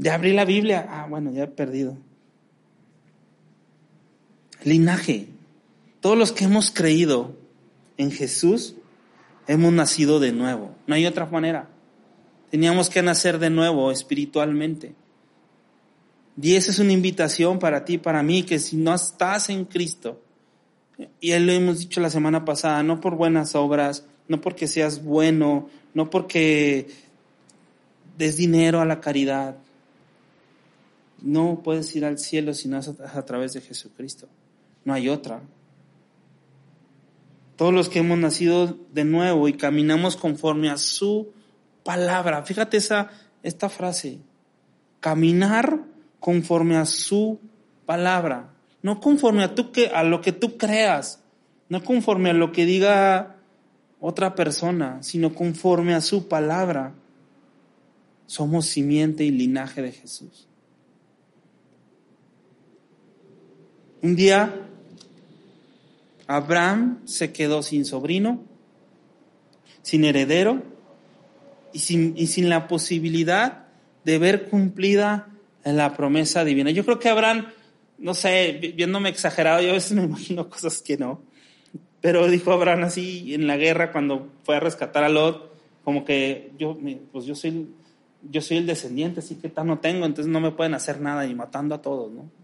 [0.01, 0.87] Ya abrí la Biblia.
[0.89, 1.95] Ah, bueno, ya he perdido.
[4.63, 5.27] Linaje.
[5.99, 7.37] Todos los que hemos creído
[7.97, 8.73] en Jesús
[9.45, 10.73] hemos nacido de nuevo.
[10.87, 11.69] No hay otra manera.
[12.49, 14.95] Teníamos que nacer de nuevo espiritualmente.
[16.41, 20.19] Y esa es una invitación para ti, para mí, que si no estás en Cristo,
[21.19, 25.03] y él lo hemos dicho la semana pasada, no por buenas obras, no porque seas
[25.03, 26.87] bueno, no porque
[28.17, 29.57] des dinero a la caridad,
[31.21, 34.27] no puedes ir al cielo si no es a través de Jesucristo.
[34.83, 35.41] No hay otra.
[37.55, 41.31] Todos los que hemos nacido de nuevo y caminamos conforme a su
[41.83, 42.43] palabra.
[42.43, 43.11] Fíjate esa,
[43.43, 44.19] esta frase.
[44.99, 45.81] Caminar
[46.19, 47.39] conforme a su
[47.85, 48.53] palabra.
[48.81, 51.23] No conforme a, tú que, a lo que tú creas.
[51.69, 53.37] No conforme a lo que diga
[53.99, 56.95] otra persona, sino conforme a su palabra.
[58.25, 60.47] Somos simiente y linaje de Jesús.
[64.03, 64.67] Un día,
[66.25, 68.43] Abraham se quedó sin sobrino,
[69.83, 70.63] sin heredero
[71.71, 73.67] y sin, y sin la posibilidad
[74.03, 75.27] de ver cumplida
[75.63, 76.71] la promesa divina.
[76.71, 77.47] Yo creo que Abraham,
[77.99, 81.21] no sé, viéndome exagerado, yo a veces me imagino cosas que no,
[82.01, 86.51] pero dijo Abraham así en la guerra cuando fue a rescatar a Lot, como que
[86.57, 86.75] yo,
[87.11, 87.67] pues yo soy,
[88.23, 91.27] yo soy el descendiente, así que tal no tengo, entonces no me pueden hacer nada
[91.27, 92.40] y matando a todos, ¿no?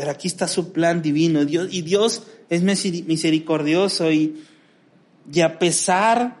[0.00, 4.42] Pero aquí está su plan divino, Dios, y Dios es misericordioso y,
[5.30, 6.40] y a pesar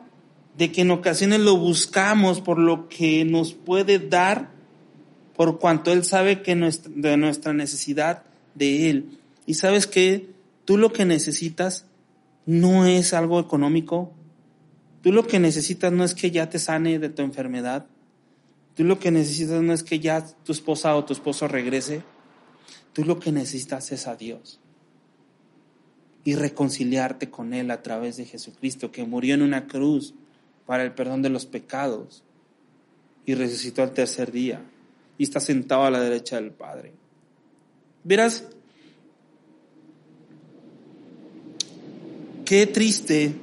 [0.56, 4.50] de que en ocasiones lo buscamos por lo que nos puede dar,
[5.36, 8.22] por cuanto Él sabe que de nuestra necesidad
[8.54, 9.18] de Él.
[9.44, 10.30] Y sabes que
[10.64, 11.84] tú lo que necesitas
[12.46, 14.14] no es algo económico,
[15.02, 17.84] tú lo que necesitas no es que ya te sane de tu enfermedad,
[18.74, 22.02] tú lo que necesitas no es que ya tu esposa o tu esposo regrese,
[22.92, 24.60] tú lo que necesitas es a Dios
[26.24, 30.14] y reconciliarte con Él a través de Jesucristo, que murió en una cruz
[30.66, 32.22] para el perdón de los pecados
[33.26, 34.62] y resucitó al tercer día
[35.18, 36.92] y está sentado a la derecha del Padre.
[38.04, 38.46] Verás,
[42.44, 43.34] qué triste.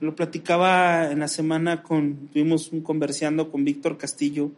[0.00, 4.50] Lo platicaba en la semana con, tuvimos un conversando con Víctor Castillo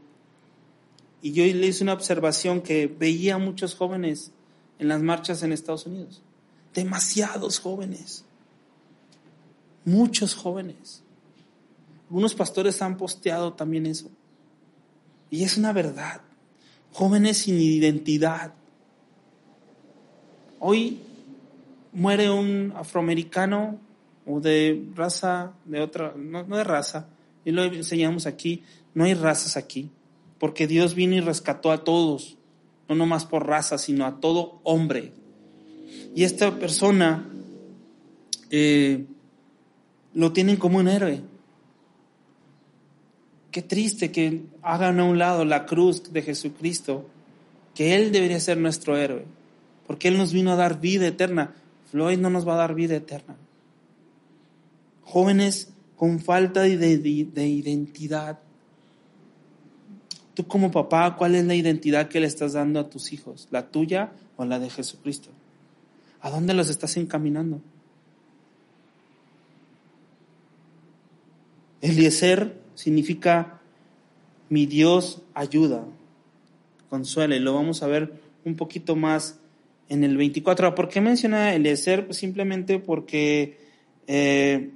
[1.25, 4.31] y yo le hice una observación que veía a muchos jóvenes
[4.79, 6.21] en las marchas en Estados Unidos.
[6.75, 8.27] Demasiados jóvenes.
[9.87, 11.03] Muchos jóvenes.
[12.11, 14.11] Algunos pastores han posteado también eso.
[15.31, 16.21] Y es una verdad.
[16.93, 18.53] Jóvenes sin identidad.
[20.61, 21.01] Hoy
[21.95, 23.81] muere un afroamericano
[24.27, 27.09] o de raza, de otra, no, de raza,
[27.47, 29.91] y lo enseñamos aquí, no hay razas aquí,
[30.45, 32.37] porque Dios vino y rescató a todos,
[32.87, 35.15] no nomás por raza, sino a todo hombre.
[36.15, 37.27] Y esta persona
[38.51, 39.07] eh,
[40.13, 41.23] lo tienen como un héroe.
[43.53, 47.07] Qué triste que hagan a un lado la cruz de Jesucristo,
[47.75, 49.25] que Él debería ser nuestro héroe,
[49.87, 51.55] porque Él nos vino a dar vida eterna.
[51.91, 53.35] Floyd no nos va a dar vida eterna.
[55.05, 58.41] Jóvenes con falta de, de identidad.
[60.35, 63.47] Tú como papá, ¿cuál es la identidad que le estás dando a tus hijos?
[63.51, 65.31] ¿La tuya o la de Jesucristo?
[66.21, 67.61] ¿A dónde los estás encaminando?
[71.81, 73.61] Eliezer significa
[74.49, 75.85] mi Dios ayuda,
[76.89, 79.39] consuela, y lo vamos a ver un poquito más
[79.89, 80.75] en el 24.
[80.75, 82.07] ¿Por qué menciona Eliezer?
[82.07, 83.59] Pues simplemente porque,
[84.07, 84.71] eh,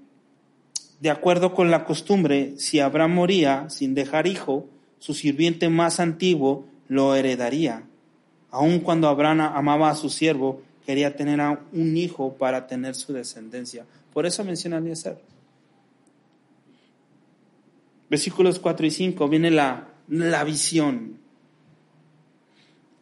[1.00, 4.66] de acuerdo con la costumbre, si Abraham moría sin dejar hijo,
[4.98, 7.84] su sirviente más antiguo lo heredaría.
[8.50, 13.12] Aun cuando Abraham amaba a su siervo, quería tener a un hijo para tener su
[13.12, 13.84] descendencia.
[14.12, 15.18] Por eso menciona Eliezer
[18.08, 21.18] versículos 4 y 5 viene la, la visión.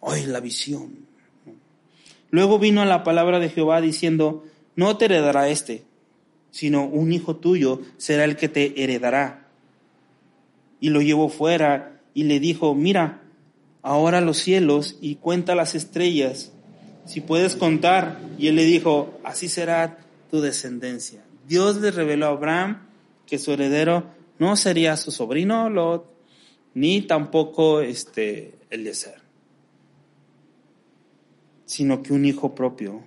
[0.00, 1.06] Hoy la visión.
[2.30, 5.84] Luego vino la palabra de Jehová diciendo, no te heredará este,
[6.50, 9.45] sino un hijo tuyo será el que te heredará.
[10.86, 13.20] Y lo llevó fuera y le dijo, mira,
[13.82, 16.52] ahora los cielos y cuenta las estrellas,
[17.06, 18.20] si puedes contar.
[18.38, 19.98] Y él le dijo, así será
[20.30, 21.24] tu descendencia.
[21.48, 22.86] Dios le reveló a Abraham
[23.26, 24.04] que su heredero
[24.38, 26.08] no sería su sobrino Lot,
[26.74, 29.18] ni tampoco este Eliezer,
[31.64, 33.02] sino que un hijo propio.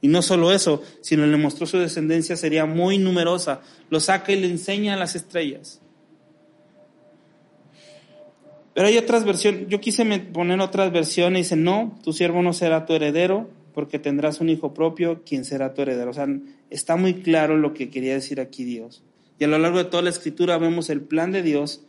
[0.00, 3.60] Y no solo eso, sino le mostró su descendencia sería muy numerosa.
[3.90, 5.78] Lo saca y le enseña a las estrellas.
[8.74, 12.86] Pero hay otras versiones, yo quise poner otras versiones, dice, no, tu siervo no será
[12.86, 16.10] tu heredero, porque tendrás un hijo propio, quien será tu heredero.
[16.10, 16.26] O sea,
[16.70, 19.02] está muy claro lo que quería decir aquí Dios.
[19.38, 21.82] Y a lo largo de toda la escritura vemos el plan de Dios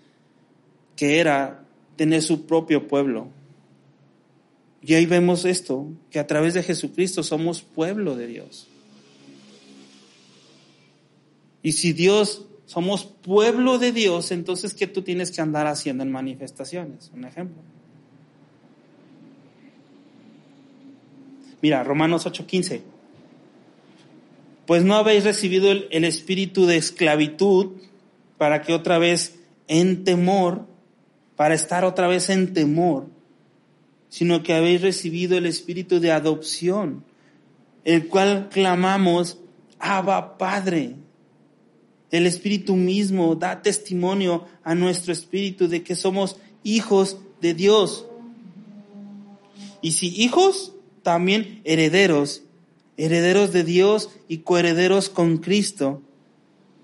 [0.96, 1.66] que era
[1.96, 3.28] tener su propio pueblo.
[4.82, 8.68] Y ahí vemos esto, que a través de Jesucristo somos pueblo de Dios.
[11.62, 16.12] Y si Dios, somos pueblo de Dios, entonces ¿qué tú tienes que andar haciendo en
[16.12, 17.12] manifestaciones?
[17.14, 17.62] Un ejemplo.
[21.62, 22.94] Mira, Romanos 8:15
[24.66, 27.74] pues no habéis recibido el, espíritu de esclavitud
[28.38, 30.66] para que otra vez en temor,
[31.36, 33.08] para estar otra vez en temor,
[34.10, 37.04] sino que habéis recibido el espíritu de adopción,
[37.84, 39.40] el cual clamamos,
[39.80, 40.96] Abba Padre.
[42.14, 48.06] El Espíritu mismo da testimonio a nuestro espíritu de que somos hijos de Dios.
[49.82, 52.44] Y si hijos, también herederos,
[52.98, 56.04] herederos de Dios y coherederos con Cristo,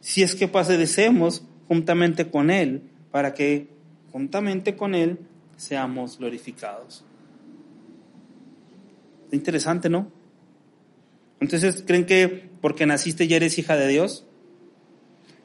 [0.02, 3.68] si es que padecemos juntamente con Él, para que
[4.12, 5.20] juntamente con Él
[5.58, 7.04] seamos glorificados.
[9.32, 10.12] Interesante, ¿no?
[11.40, 14.26] Entonces, ¿creen que porque naciste ya eres hija de Dios?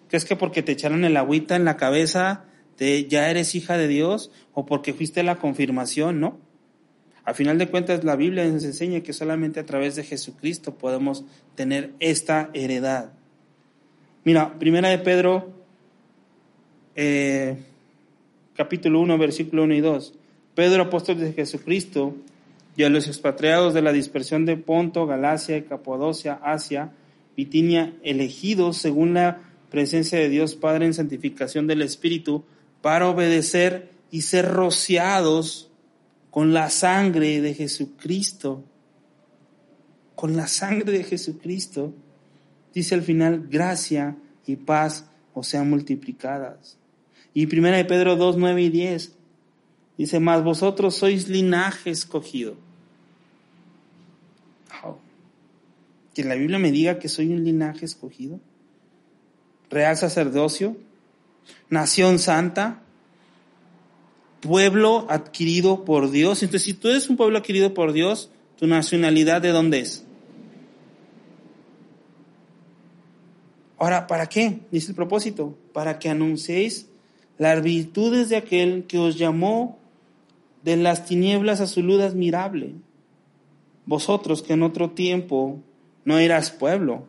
[0.09, 2.45] ¿Crees que porque te echaron el agüita en la cabeza
[2.77, 4.31] te, ya eres hija de Dios?
[4.53, 6.21] ¿O porque fuiste la confirmación?
[6.21, 6.39] No.
[7.25, 11.25] A final de cuentas, la Biblia nos enseña que solamente a través de Jesucristo podemos
[11.55, 13.13] tener esta heredad.
[14.25, 15.53] Mira, primera de Pedro,
[16.97, 17.57] eh,
[18.55, 20.15] capítulo 1, versículo 1 y 2.
[20.55, 22.15] Pedro, apóstol de Jesucristo,
[22.77, 26.93] y a los expatriados de la dispersión de Ponto, Galacia, Capodocia, Asia,
[27.37, 29.41] Bitinia, elegidos según la
[29.75, 32.45] presencia de Dios Padre en santificación del Espíritu,
[32.81, 35.69] para obedecer y ser rociados
[36.31, 38.63] con la sangre de Jesucristo.
[40.15, 41.93] Con la sangre de Jesucristo.
[42.73, 44.17] Dice al final, gracia
[44.47, 46.79] y paz o sean multiplicadas.
[47.35, 49.13] Y primera de Pedro 2, 9 y 10.
[49.99, 52.55] Dice, más vosotros sois linaje escogido.
[56.15, 58.39] Que la Biblia me diga que soy un linaje escogido.
[59.75, 60.77] Real sacerdocio,
[61.69, 62.81] nación santa,
[64.41, 66.45] pueblo adquirido por Dios.
[66.45, 70.05] Entonces, si tú eres un pueblo adquirido por Dios, tu nacionalidad de dónde es?
[73.77, 74.61] Ahora, ¿para qué?
[74.71, 76.89] Dice el propósito, para que anunciéis
[77.37, 79.81] las virtudes de aquel que os llamó
[80.63, 82.75] de las tinieblas a su luz admirable.
[83.87, 85.59] Vosotros que en otro tiempo
[86.05, 87.09] no eras pueblo,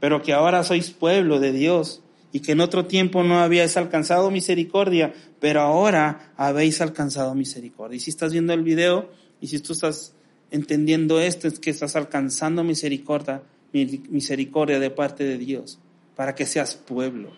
[0.00, 4.30] pero que ahora sois pueblo de Dios y que en otro tiempo no habíais alcanzado
[4.30, 7.96] misericordia, pero ahora habéis alcanzado misericordia.
[7.96, 10.14] Y si estás viendo el video y si tú estás
[10.50, 13.42] entendiendo esto, es que estás alcanzando misericordia,
[13.72, 15.78] misericordia de parte de Dios,
[16.16, 17.32] para que seas pueblo.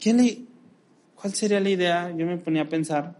[0.00, 0.42] ¿Quién le,
[1.14, 2.12] ¿Cuál sería la idea?
[2.16, 3.16] Yo me ponía a pensar.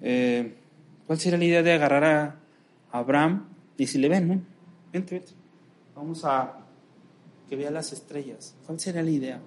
[0.00, 0.54] Eh,
[1.08, 2.36] ¿Cuál sería la idea de agarrar a
[2.92, 4.34] Abraham y si le ven, ¿no?
[4.92, 5.32] Vente, vente.
[5.96, 6.60] Vamos a
[7.48, 8.54] que vea las estrellas.
[8.64, 9.40] ¿Cuál sería la idea?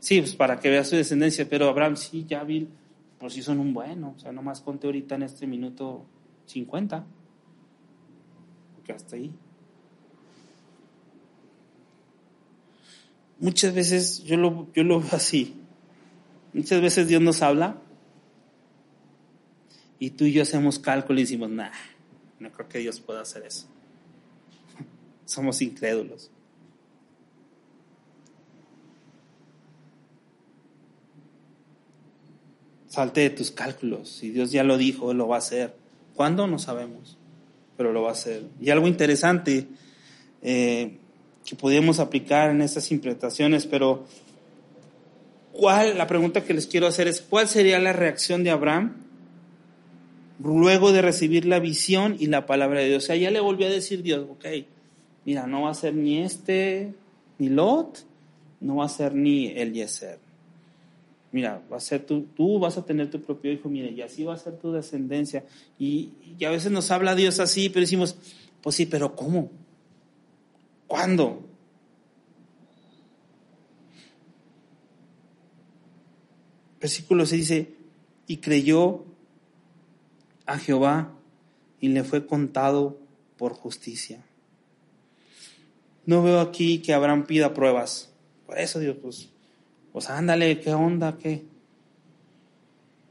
[0.00, 2.66] Sí, pues para que vea su descendencia, pero Abraham sí, ya vi,
[3.20, 4.14] por si son un bueno.
[4.16, 6.04] O sea, nomás conté ahorita en este minuto
[6.46, 7.04] 50.
[8.74, 9.32] Porque hasta ahí.
[13.42, 15.56] muchas veces yo lo, yo lo veo así.
[16.54, 17.76] Muchas veces Dios nos habla
[20.02, 21.70] y tú y yo hacemos cálculo y decimos, nah,
[22.40, 23.68] no creo que Dios pueda hacer eso.
[25.24, 26.28] Somos incrédulos.
[32.88, 34.08] Salte de tus cálculos.
[34.08, 35.76] Si Dios ya lo dijo, lo va a hacer.
[36.16, 36.48] ¿Cuándo?
[36.48, 37.16] No sabemos,
[37.76, 38.42] pero lo va a hacer.
[38.60, 39.68] Y algo interesante,
[40.42, 40.98] eh,
[41.44, 44.04] que podemos aplicar en estas interpretaciones, pero
[45.52, 49.01] ¿cuál, la pregunta que les quiero hacer es, ¿cuál sería la reacción de Abraham
[50.38, 53.04] luego de recibir la visión y la palabra de Dios?
[53.04, 54.46] O sea, ya le volvió a decir Dios, ok,
[55.24, 56.94] mira, no va a ser ni este,
[57.38, 58.04] ni Lot,
[58.60, 60.18] no va a ser ni Eliezer.
[61.32, 64.22] Mira, va a ser tú, tú vas a tener tu propio hijo, mire, y así
[64.22, 65.44] va a ser tu descendencia.
[65.78, 66.12] Y,
[66.44, 68.16] a veces nos habla Dios así, pero decimos,
[68.60, 69.50] pues sí, pero ¿cómo?
[70.86, 71.42] ¿Cuándo?
[76.80, 77.74] Versículo 6 dice,
[78.26, 79.04] y creyó
[80.52, 81.14] a Jehová
[81.80, 82.98] y le fue contado
[83.38, 84.22] por justicia.
[86.04, 88.12] No veo aquí que Abraham pida pruebas.
[88.44, 89.30] Por eso Dios, pues,
[89.92, 91.16] pues ándale, ¿qué onda?
[91.16, 91.44] ¿Qué?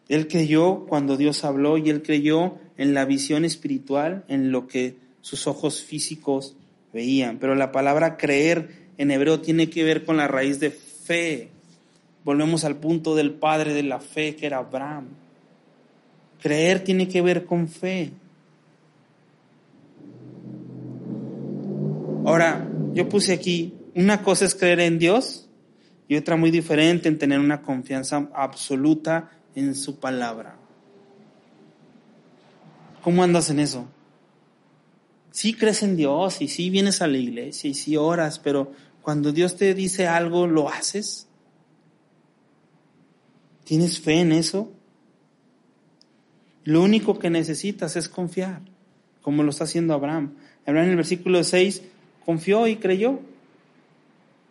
[0.08, 4.98] Él creyó cuando Dios habló y él creyó en la visión espiritual, en lo que
[5.22, 6.56] sus ojos físicos
[6.94, 7.40] veían.
[7.40, 11.50] Pero la palabra creer en hebreo tiene que ver con la raíz de fe.
[12.24, 15.08] Volvemos al punto del padre de la fe, que era Abraham.
[16.42, 18.12] Creer tiene que ver con fe.
[22.26, 25.48] Ahora, yo puse aquí, una cosa es creer en Dios
[26.08, 30.58] y otra muy diferente en tener una confianza absoluta en su palabra.
[33.02, 33.88] ¿Cómo andas en eso?
[35.32, 38.72] sí crees en Dios y sí vienes a la iglesia y sí oras, pero
[39.02, 41.28] cuando Dios te dice algo, ¿lo haces?
[43.64, 44.72] ¿Tienes fe en eso?
[46.64, 48.62] Lo único que necesitas es confiar.
[49.22, 50.34] como lo está haciendo Abraham.
[50.66, 51.84] Abraham en el versículo 6
[52.26, 53.20] confió y creyó.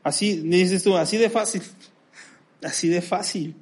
[0.03, 1.63] Así, dices tú, así de fácil,
[2.63, 3.57] así de fácil.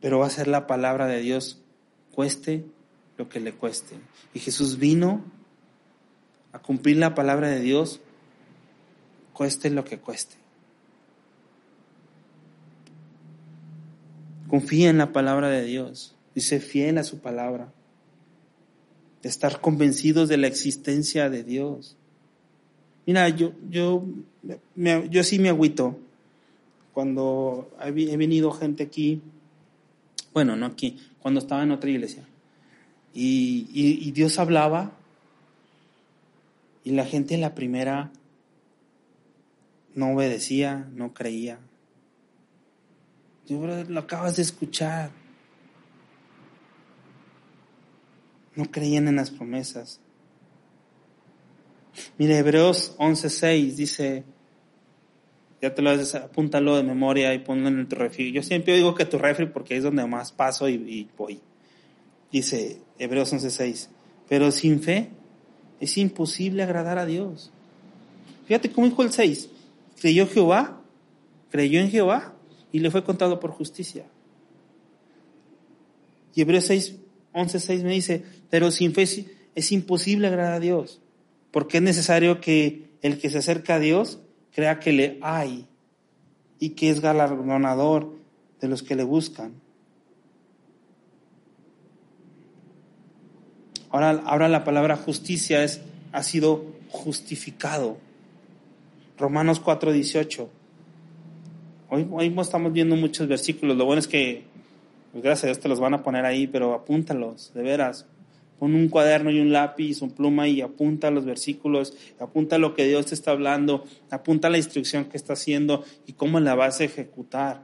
[0.00, 1.60] Pero va a ser la palabra de Dios,
[2.10, 2.64] cueste
[3.18, 3.96] lo que le cueste.
[4.34, 5.24] Y Jesús vino
[6.52, 8.00] a cumplir la palabra de Dios,
[9.32, 10.36] cueste lo que cueste.
[14.48, 17.72] Confía en la palabra de Dios y sé fiel a su palabra.
[19.22, 21.96] Estar convencidos de la existencia de Dios.
[23.06, 24.04] Mira, yo, yo,
[24.76, 25.98] yo sí me agüito
[26.96, 29.20] cuando he venido gente aquí,
[30.32, 32.24] bueno, no aquí, cuando estaba en otra iglesia,
[33.12, 34.92] y, y, Dios hablaba
[36.84, 38.10] y la gente en la primera
[39.94, 41.58] no obedecía, no creía.
[43.46, 45.10] Yo, lo acabas de escuchar.
[48.54, 50.00] No creían en las promesas.
[52.18, 54.24] Mire, Hebreos 11:6 dice,
[55.62, 58.32] ya te lo apúntalo de memoria y ponlo en tu refri.
[58.32, 61.40] Yo siempre digo que tu refri porque es donde más paso y, voy.
[62.30, 63.88] Dice Hebreos 11:6,
[64.28, 65.10] pero sin fe
[65.80, 67.50] es imposible agradar a Dios.
[68.46, 69.48] Fíjate cómo dijo el 6,
[70.00, 70.80] creyó Jehová,
[71.50, 72.35] creyó en Jehová
[72.76, 74.04] y le fue contado por justicia.
[76.34, 76.96] Y Hebreos 6,
[77.32, 79.04] 11, me dice, pero sin fe
[79.54, 81.00] es imposible agradar a Dios
[81.56, 84.18] porque es necesario que el que se acerca a Dios
[84.54, 85.66] crea que le hay
[86.58, 88.12] y que es galardonador
[88.60, 89.54] de los que le buscan.
[93.88, 95.80] Ahora, ahora la palabra justicia es,
[96.12, 97.96] ha sido justificado.
[99.16, 100.48] Romanos 4:18.
[101.88, 103.76] Hoy, hoy estamos viendo muchos versículos.
[103.76, 104.42] Lo bueno es que,
[105.12, 108.06] pues gracias a Dios te los van a poner ahí, pero apúntalos, de veras.
[108.58, 112.86] Pon un cuaderno y un lápiz, un pluma y apunta los versículos, apunta lo que
[112.86, 116.84] Dios te está hablando, apunta la instrucción que está haciendo y cómo la vas a
[116.84, 117.62] ejecutar.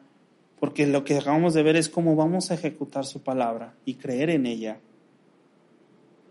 [0.60, 4.30] Porque lo que acabamos de ver es cómo vamos a ejecutar su palabra y creer
[4.30, 4.78] en ella.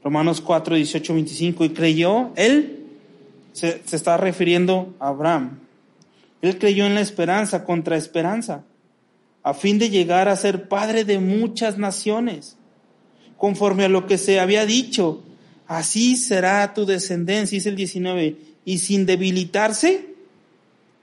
[0.01, 1.65] Romanos 4, 18, 25.
[1.65, 2.85] Y creyó, él
[3.51, 5.59] se, se está refiriendo a Abraham.
[6.41, 8.63] Él creyó en la esperanza contra esperanza,
[9.43, 12.57] a fin de llegar a ser padre de muchas naciones
[13.37, 15.23] conforme a lo que se había dicho.
[15.65, 18.35] Así será tu descendencia, dice el 19.
[18.65, 20.13] Y sin debilitarse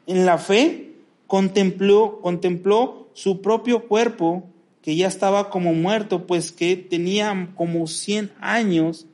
[0.07, 0.93] en la fe,
[1.26, 4.45] contempló, contempló su propio cuerpo,
[4.82, 9.07] que ya estaba como muerto, pues que tenía como 100 años,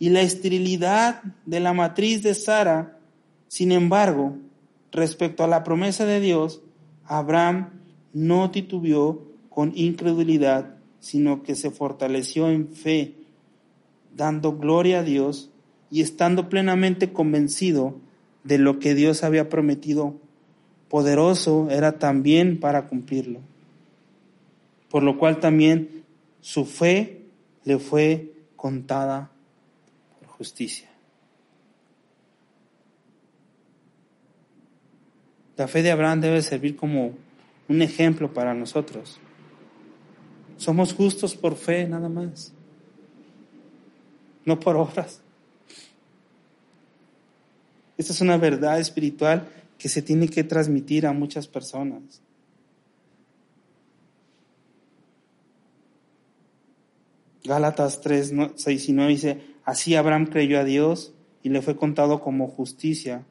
[0.00, 2.98] y la esterilidad de la matriz de Sara.
[3.46, 4.36] Sin embargo,
[4.94, 6.62] respecto a la promesa de Dios,
[7.04, 7.82] Abraham
[8.14, 10.74] no titubeó con incredulidad
[11.04, 13.12] sino que se fortaleció en fe,
[14.16, 15.50] dando gloria a Dios
[15.90, 17.96] y estando plenamente convencido
[18.42, 20.14] de lo que Dios había prometido.
[20.88, 23.40] Poderoso era también para cumplirlo.
[24.88, 26.04] Por lo cual también
[26.40, 27.26] su fe
[27.64, 29.30] le fue contada
[30.18, 30.88] por justicia.
[35.56, 37.12] La fe de Abraham debe servir como
[37.68, 39.18] un ejemplo para nosotros.
[40.56, 42.52] Somos justos por fe nada más,
[44.44, 45.20] no por obras.
[47.96, 49.48] Esta es una verdad espiritual
[49.78, 52.22] que se tiene que transmitir a muchas personas.
[57.44, 62.20] Gálatas 3, 6 y 9 dice, así Abraham creyó a Dios y le fue contado
[62.20, 63.26] como justicia.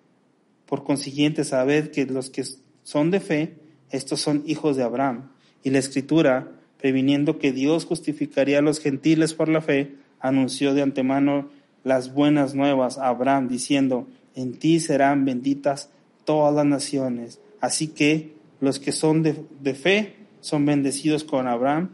[0.74, 2.44] Por consiguiente, sabed que los que
[2.82, 3.60] son de fe,
[3.92, 5.30] estos son hijos de Abraham.
[5.62, 10.82] Y la escritura, previniendo que Dios justificaría a los gentiles por la fe, anunció de
[10.82, 11.52] antemano
[11.84, 15.92] las buenas nuevas a Abraham, diciendo, en ti serán benditas
[16.26, 17.40] todas las naciones.
[17.62, 21.92] Así que los que son de, fe son bendecidos con Abraham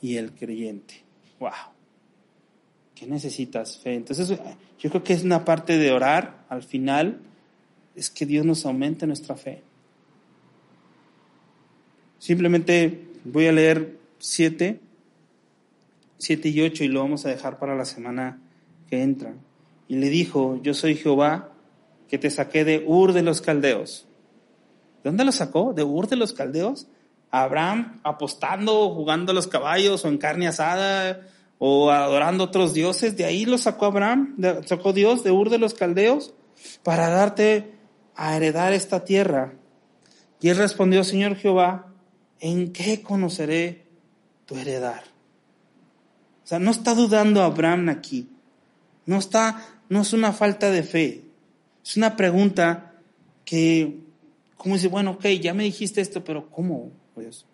[0.00, 1.02] y el creyente.
[1.40, 1.50] ¡Wow!
[2.94, 3.78] ¿Qué necesitas?
[3.78, 3.94] Fe.
[3.94, 4.38] Entonces,
[4.78, 7.22] yo creo que es una parte de orar al final,
[7.94, 9.62] es que Dios nos aumente nuestra fe.
[12.18, 14.80] Simplemente voy a leer 7,
[16.18, 18.40] 7 y 8 y lo vamos a dejar para la semana
[18.88, 19.34] que entra.
[19.88, 21.52] Y le dijo, yo soy Jehová
[22.08, 24.06] que te saqué de Ur de los Caldeos.
[25.02, 25.72] ¿De dónde lo sacó?
[25.72, 26.88] ¿De Ur de los Caldeos?
[27.30, 31.26] Abraham apostando, jugando a los caballos o en carne asada
[31.58, 33.16] o adorando otros dioses.
[33.16, 34.36] De ahí lo sacó Abraham,
[34.66, 36.34] sacó Dios de Ur de los Caldeos
[36.82, 37.79] para darte
[38.22, 39.54] a heredar esta tierra.
[40.42, 41.86] Y él respondió, Señor Jehová,
[42.38, 43.86] ¿en qué conoceré
[44.44, 45.04] tu heredar.
[46.44, 48.28] sea, no está dudando Abraham aquí.
[49.06, 51.24] No está, no es una falta de fe.
[51.82, 52.92] Es una pregunta
[53.46, 54.00] que,
[54.56, 56.90] como dice, bueno, ok, ya me dijiste esto, pero ¿cómo?
[57.14, 57.46] Pues,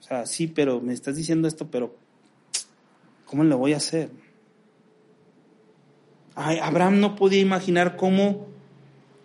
[0.00, 1.94] o sea, sí, pero me estás diciendo esto, pero
[3.24, 4.10] ¿cómo lo voy a hacer?
[6.34, 8.55] Ay, Abraham no podía imaginar cómo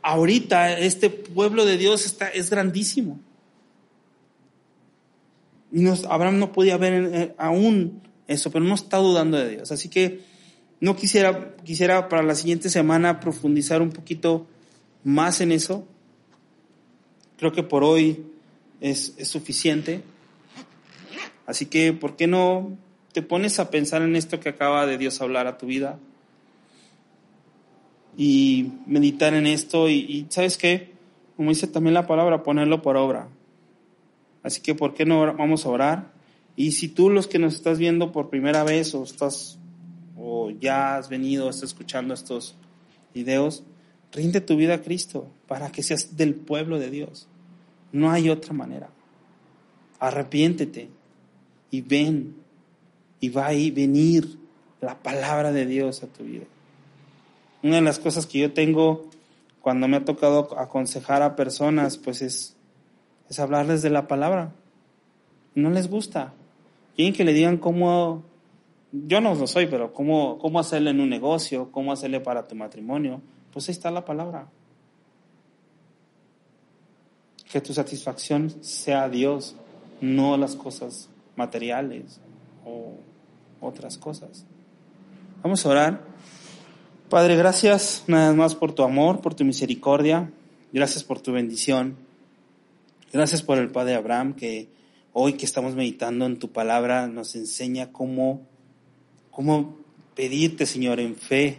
[0.02, 3.20] ahorita este pueblo de Dios está, es grandísimo.
[5.72, 9.72] Y Abraham no podía ver eh, aún eso, pero no está dudando de Dios.
[9.72, 10.22] Así que
[10.80, 14.48] no quisiera, quisiera para la siguiente semana profundizar un poquito
[15.04, 15.88] más en eso.
[17.38, 18.26] Creo que por hoy
[18.82, 20.04] es, es suficiente.
[21.46, 22.78] Así que, ¿por qué no
[23.14, 26.00] te pones a pensar en esto que acaba de Dios hablar a tu vida?
[28.18, 30.92] Y meditar en esto y, ¿sabes qué?
[31.38, 33.30] Como dice también la palabra, ponerlo por obra.
[34.44, 36.12] Así que, ¿por qué no vamos a orar?
[36.56, 39.58] Y si tú los que nos estás viendo por primera vez o estás
[40.18, 42.56] o ya has venido, estás escuchando estos
[43.14, 43.64] videos,
[44.12, 47.28] rinde tu vida a Cristo para que seas del pueblo de Dios.
[47.92, 48.90] No hay otra manera.
[50.00, 50.90] Arrepiéntete
[51.72, 52.36] y ven
[53.20, 54.38] y va a venir
[54.82, 56.46] la palabra de Dios a tu vida.
[57.64, 59.10] Una de las cosas que yo tengo
[59.62, 62.56] cuando me ha tocado aconsejar a personas, pues es,
[63.30, 64.54] es hablarles de la palabra.
[65.54, 66.34] No les gusta.
[66.96, 68.24] Quieren que le digan cómo,
[68.92, 72.56] yo no lo soy, pero cómo, cómo hacerle en un negocio, cómo hacerle para tu
[72.56, 73.22] matrimonio.
[73.54, 74.48] Pues ahí está la palabra.
[77.52, 79.56] Que tu satisfacción sea Dios,
[80.00, 82.20] no las cosas materiales
[82.66, 82.96] o
[83.60, 84.46] otras cosas.
[85.44, 86.11] Vamos a orar.
[87.12, 90.32] Padre, gracias nada más por tu amor, por tu misericordia.
[90.72, 91.98] Gracias por tu bendición.
[93.12, 94.70] Gracias por el Padre Abraham que
[95.12, 98.48] hoy que estamos meditando en tu palabra nos enseña cómo,
[99.30, 99.76] cómo
[100.16, 101.58] pedirte, Señor, en fe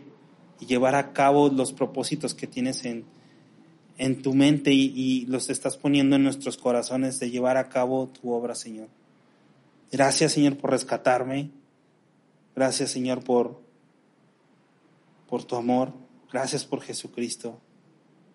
[0.58, 3.04] y llevar a cabo los propósitos que tienes en,
[3.98, 8.08] en tu mente y, y, los estás poniendo en nuestros corazones de llevar a cabo
[8.08, 8.88] tu obra, Señor.
[9.90, 11.50] Gracias, Señor, por rescatarme.
[12.56, 13.60] Gracias, Señor, por,
[15.32, 15.94] por tu amor.
[16.30, 17.58] Gracias por Jesucristo.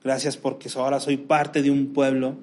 [0.04, 2.40] Gracias porque ahora soy parte de un pueblo,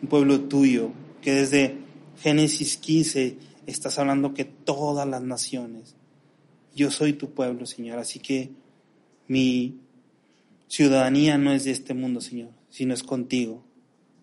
[0.00, 1.76] un pueblo tuyo, que desde
[2.18, 5.96] Génesis 15 estás hablando que todas las naciones,
[6.74, 8.52] yo soy tu pueblo, Señor, así que
[9.26, 9.78] mi
[10.68, 13.62] ciudadanía no es de este mundo, Señor, sino es contigo.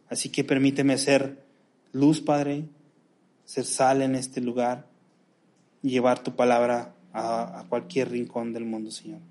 [0.10, 1.46] Así que permíteme ser
[1.92, 2.66] luz, Padre,
[3.46, 4.88] ser sal en este lugar
[5.84, 9.22] y llevar tu palabra a, a cualquier rincón del mundo, Señor.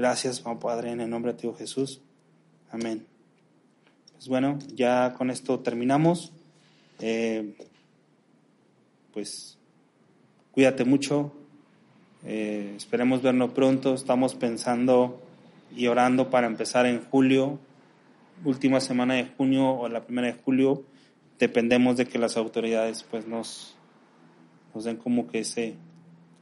[0.00, 2.00] Gracias, Padre, en el nombre de tu Jesús.
[2.70, 3.04] Amén.
[4.12, 6.32] Pues bueno, ya con esto terminamos.
[7.00, 7.54] Eh,
[9.12, 9.58] pues
[10.52, 11.34] cuídate mucho.
[12.24, 13.92] Eh, esperemos vernos pronto.
[13.92, 15.20] Estamos pensando
[15.76, 17.58] y orando para empezar en julio,
[18.42, 20.82] última semana de junio o la primera de julio.
[21.38, 23.74] Dependemos de que las autoridades pues nos,
[24.74, 25.74] nos den como que ese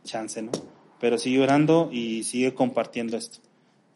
[0.04, 0.52] chance, ¿no?
[1.00, 3.47] Pero sigue orando y sigue compartiendo esto.